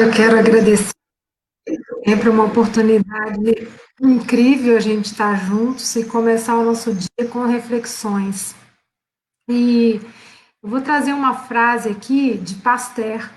Eu 0.00 0.10
quero 0.16 0.38
agradecer. 0.38 0.94
Sempre 2.08 2.30
uma 2.30 2.44
oportunidade 2.44 3.68
incrível 4.00 4.78
a 4.78 4.80
gente 4.80 5.12
estar 5.12 5.34
juntos 5.44 5.94
e 5.94 6.06
começar 6.06 6.54
o 6.54 6.64
nosso 6.64 6.94
dia 6.94 7.28
com 7.30 7.44
reflexões. 7.44 8.54
E 9.46 10.00
eu 10.62 10.70
vou 10.70 10.80
trazer 10.80 11.12
uma 11.12 11.34
frase 11.34 11.90
aqui 11.90 12.38
de 12.38 12.54
Pasteur, 12.54 13.30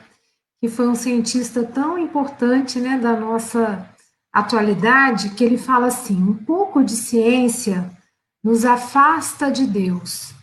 que 0.62 0.70
foi 0.70 0.88
um 0.88 0.96
cientista 0.96 1.66
tão 1.66 1.98
importante 1.98 2.80
né, 2.80 2.98
da 2.98 3.20
nossa 3.20 3.94
atualidade, 4.32 5.32
que 5.32 5.44
ele 5.44 5.58
fala 5.58 5.88
assim: 5.88 6.16
um 6.16 6.46
pouco 6.46 6.82
de 6.82 6.94
ciência 6.94 7.92
nos 8.42 8.64
afasta 8.64 9.52
de 9.52 9.68
Deus 9.68 10.40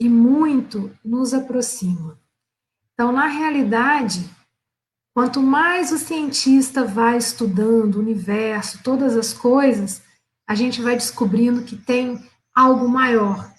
e 0.00 0.08
muito 0.08 0.90
nos 1.04 1.32
aproxima. 1.32 2.18
Então, 2.92 3.10
na 3.12 3.26
realidade, 3.26 4.28
quanto 5.14 5.42
mais 5.42 5.92
o 5.92 5.98
cientista 5.98 6.84
vai 6.84 7.16
estudando 7.16 7.96
o 7.96 8.00
universo, 8.00 8.82
todas 8.82 9.16
as 9.16 9.32
coisas, 9.32 10.02
a 10.46 10.54
gente 10.54 10.82
vai 10.82 10.94
descobrindo 10.94 11.62
que 11.62 11.76
tem 11.76 12.22
algo 12.54 12.88
maior, 12.88 13.52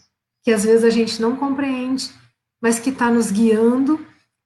que 0.43 0.51
às 0.51 0.63
vezes 0.63 0.83
a 0.83 0.89
gente 0.89 1.21
não 1.21 1.36
compreende, 1.36 2.13
mas 2.61 2.79
que 2.79 2.89
está 2.89 3.11
nos 3.11 3.31
guiando, 3.31 4.05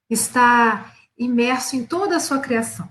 está 0.10 0.94
imerso 1.18 1.76
em 1.76 1.86
toda 1.86 2.18
a 2.18 2.20
sua 2.20 2.40
criação. 2.40 2.90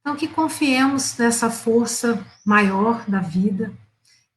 Então, 0.00 0.16
que 0.16 0.28
confiemos 0.28 1.16
nessa 1.16 1.50
força 1.50 2.24
maior 2.44 3.04
da 3.08 3.20
vida, 3.20 3.72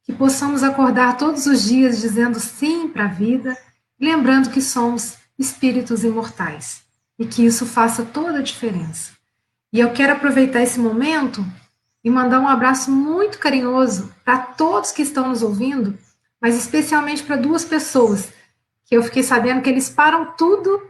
que 0.03 0.13
possamos 0.13 0.63
acordar 0.63 1.17
todos 1.17 1.45
os 1.45 1.63
dias 1.63 1.99
dizendo 1.99 2.39
sim 2.39 2.87
para 2.87 3.03
a 3.03 3.09
vida, 3.09 3.57
lembrando 3.99 4.49
que 4.49 4.61
somos 4.61 5.17
espíritos 5.37 6.03
imortais 6.03 6.83
e 7.17 7.25
que 7.25 7.45
isso 7.45 7.65
faça 7.65 8.03
toda 8.03 8.39
a 8.39 8.43
diferença. 8.43 9.11
E 9.71 9.79
eu 9.79 9.91
quero 9.91 10.13
aproveitar 10.13 10.61
esse 10.61 10.79
momento 10.79 11.45
e 12.03 12.09
mandar 12.09 12.39
um 12.39 12.47
abraço 12.47 12.89
muito 12.91 13.39
carinhoso 13.39 14.13
para 14.23 14.39
todos 14.39 14.91
que 14.91 15.01
estão 15.01 15.29
nos 15.29 15.41
ouvindo, 15.41 15.97
mas 16.41 16.55
especialmente 16.55 17.23
para 17.23 17.35
duas 17.35 17.65
pessoas 17.65 18.31
que 18.85 18.95
eu 18.95 19.03
fiquei 19.03 19.23
sabendo 19.23 19.61
que 19.61 19.69
eles 19.69 19.89
param 19.89 20.33
tudo 20.37 20.81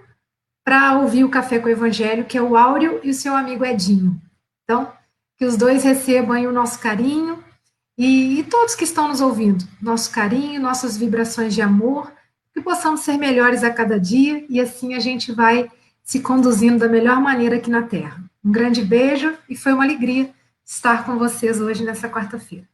para 0.63 0.99
ouvir 0.99 1.23
o 1.23 1.29
Café 1.29 1.59
com 1.59 1.67
o 1.67 1.71
Evangelho, 1.71 2.25
que 2.25 2.37
é 2.37 2.41
o 2.41 2.55
Áureo 2.55 2.99
e 3.03 3.09
o 3.09 3.13
seu 3.13 3.35
amigo 3.35 3.65
Edinho. 3.65 4.21
Então, 4.63 4.91
que 5.37 5.45
os 5.45 5.55
dois 5.55 5.83
recebam 5.83 6.37
o 6.45 6.51
nosso 6.51 6.79
carinho 6.79 7.43
e, 7.97 8.39
e, 8.39 8.43
todos 8.43 8.75
que 8.75 8.83
estão 8.83 9.07
nos 9.07 9.21
ouvindo, 9.21 9.65
nosso 9.81 10.11
carinho, 10.11 10.61
nossas 10.61 10.97
vibrações 10.97 11.55
de 11.55 11.61
amor, 11.61 12.11
que 12.57 12.63
possamos 12.63 13.01
ser 13.01 13.17
melhores 13.17 13.63
a 13.63 13.69
cada 13.69 13.99
dia 13.99 14.43
e 14.49 14.59
assim 14.59 14.95
a 14.95 14.99
gente 14.99 15.31
vai 15.31 15.69
se 16.03 16.21
conduzindo 16.21 16.79
da 16.79 16.87
melhor 16.87 17.21
maneira 17.21 17.57
aqui 17.57 17.69
na 17.69 17.83
Terra. 17.83 18.19
Um 18.43 18.51
grande 18.51 18.83
beijo 18.83 19.31
e 19.47 19.55
foi 19.55 19.73
uma 19.73 19.83
alegria 19.83 20.33
estar 20.65 21.05
com 21.05 21.19
vocês 21.19 21.61
hoje 21.61 21.83
nessa 21.83 22.09
quarta-feira. 22.09 22.67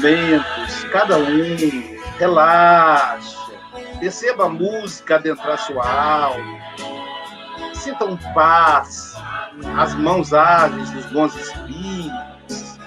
Momentos, 0.00 0.84
cada 0.90 1.18
um 1.18 1.56
relaxa, 2.18 3.36
perceba 3.98 4.46
a 4.46 4.48
música 4.48 5.16
adentrar 5.16 5.58
sua 5.58 5.86
alma, 5.86 6.58
sinta 7.74 8.06
um 8.06 8.16
paz, 8.32 9.14
as 9.78 9.94
mãos 9.94 10.32
ágeis 10.32 10.90
dos 10.90 11.06
bons 11.06 11.34
espíritos, 11.36 12.78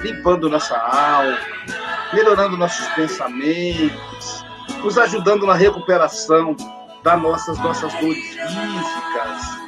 limpando 0.00 0.48
nossa 0.48 0.76
alma, 0.76 1.38
melhorando 2.12 2.56
nossos 2.56 2.86
pensamentos, 2.90 4.44
nos 4.82 4.96
ajudando 4.96 5.46
na 5.46 5.54
recuperação 5.54 6.54
das 7.02 7.20
nossas, 7.20 7.58
nossas 7.58 7.92
dores 7.94 8.28
físicas, 8.28 9.60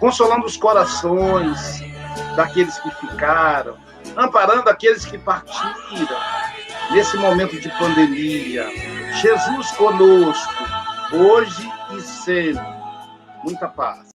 consolando 0.00 0.46
os 0.46 0.56
corações 0.56 1.84
daqueles 2.34 2.78
que 2.80 2.90
ficaram, 2.96 3.76
amparando 4.16 4.68
aqueles 4.68 5.04
que 5.04 5.18
partiram 5.18 6.18
nesse 6.90 7.16
momento 7.16 7.58
de 7.60 7.68
pandemia. 7.78 8.66
Jesus 9.20 9.70
conosco, 9.72 10.64
hoje 11.12 11.72
e 11.96 12.00
sempre. 12.00 12.82
Muita 13.44 13.68
paz. 13.68 14.10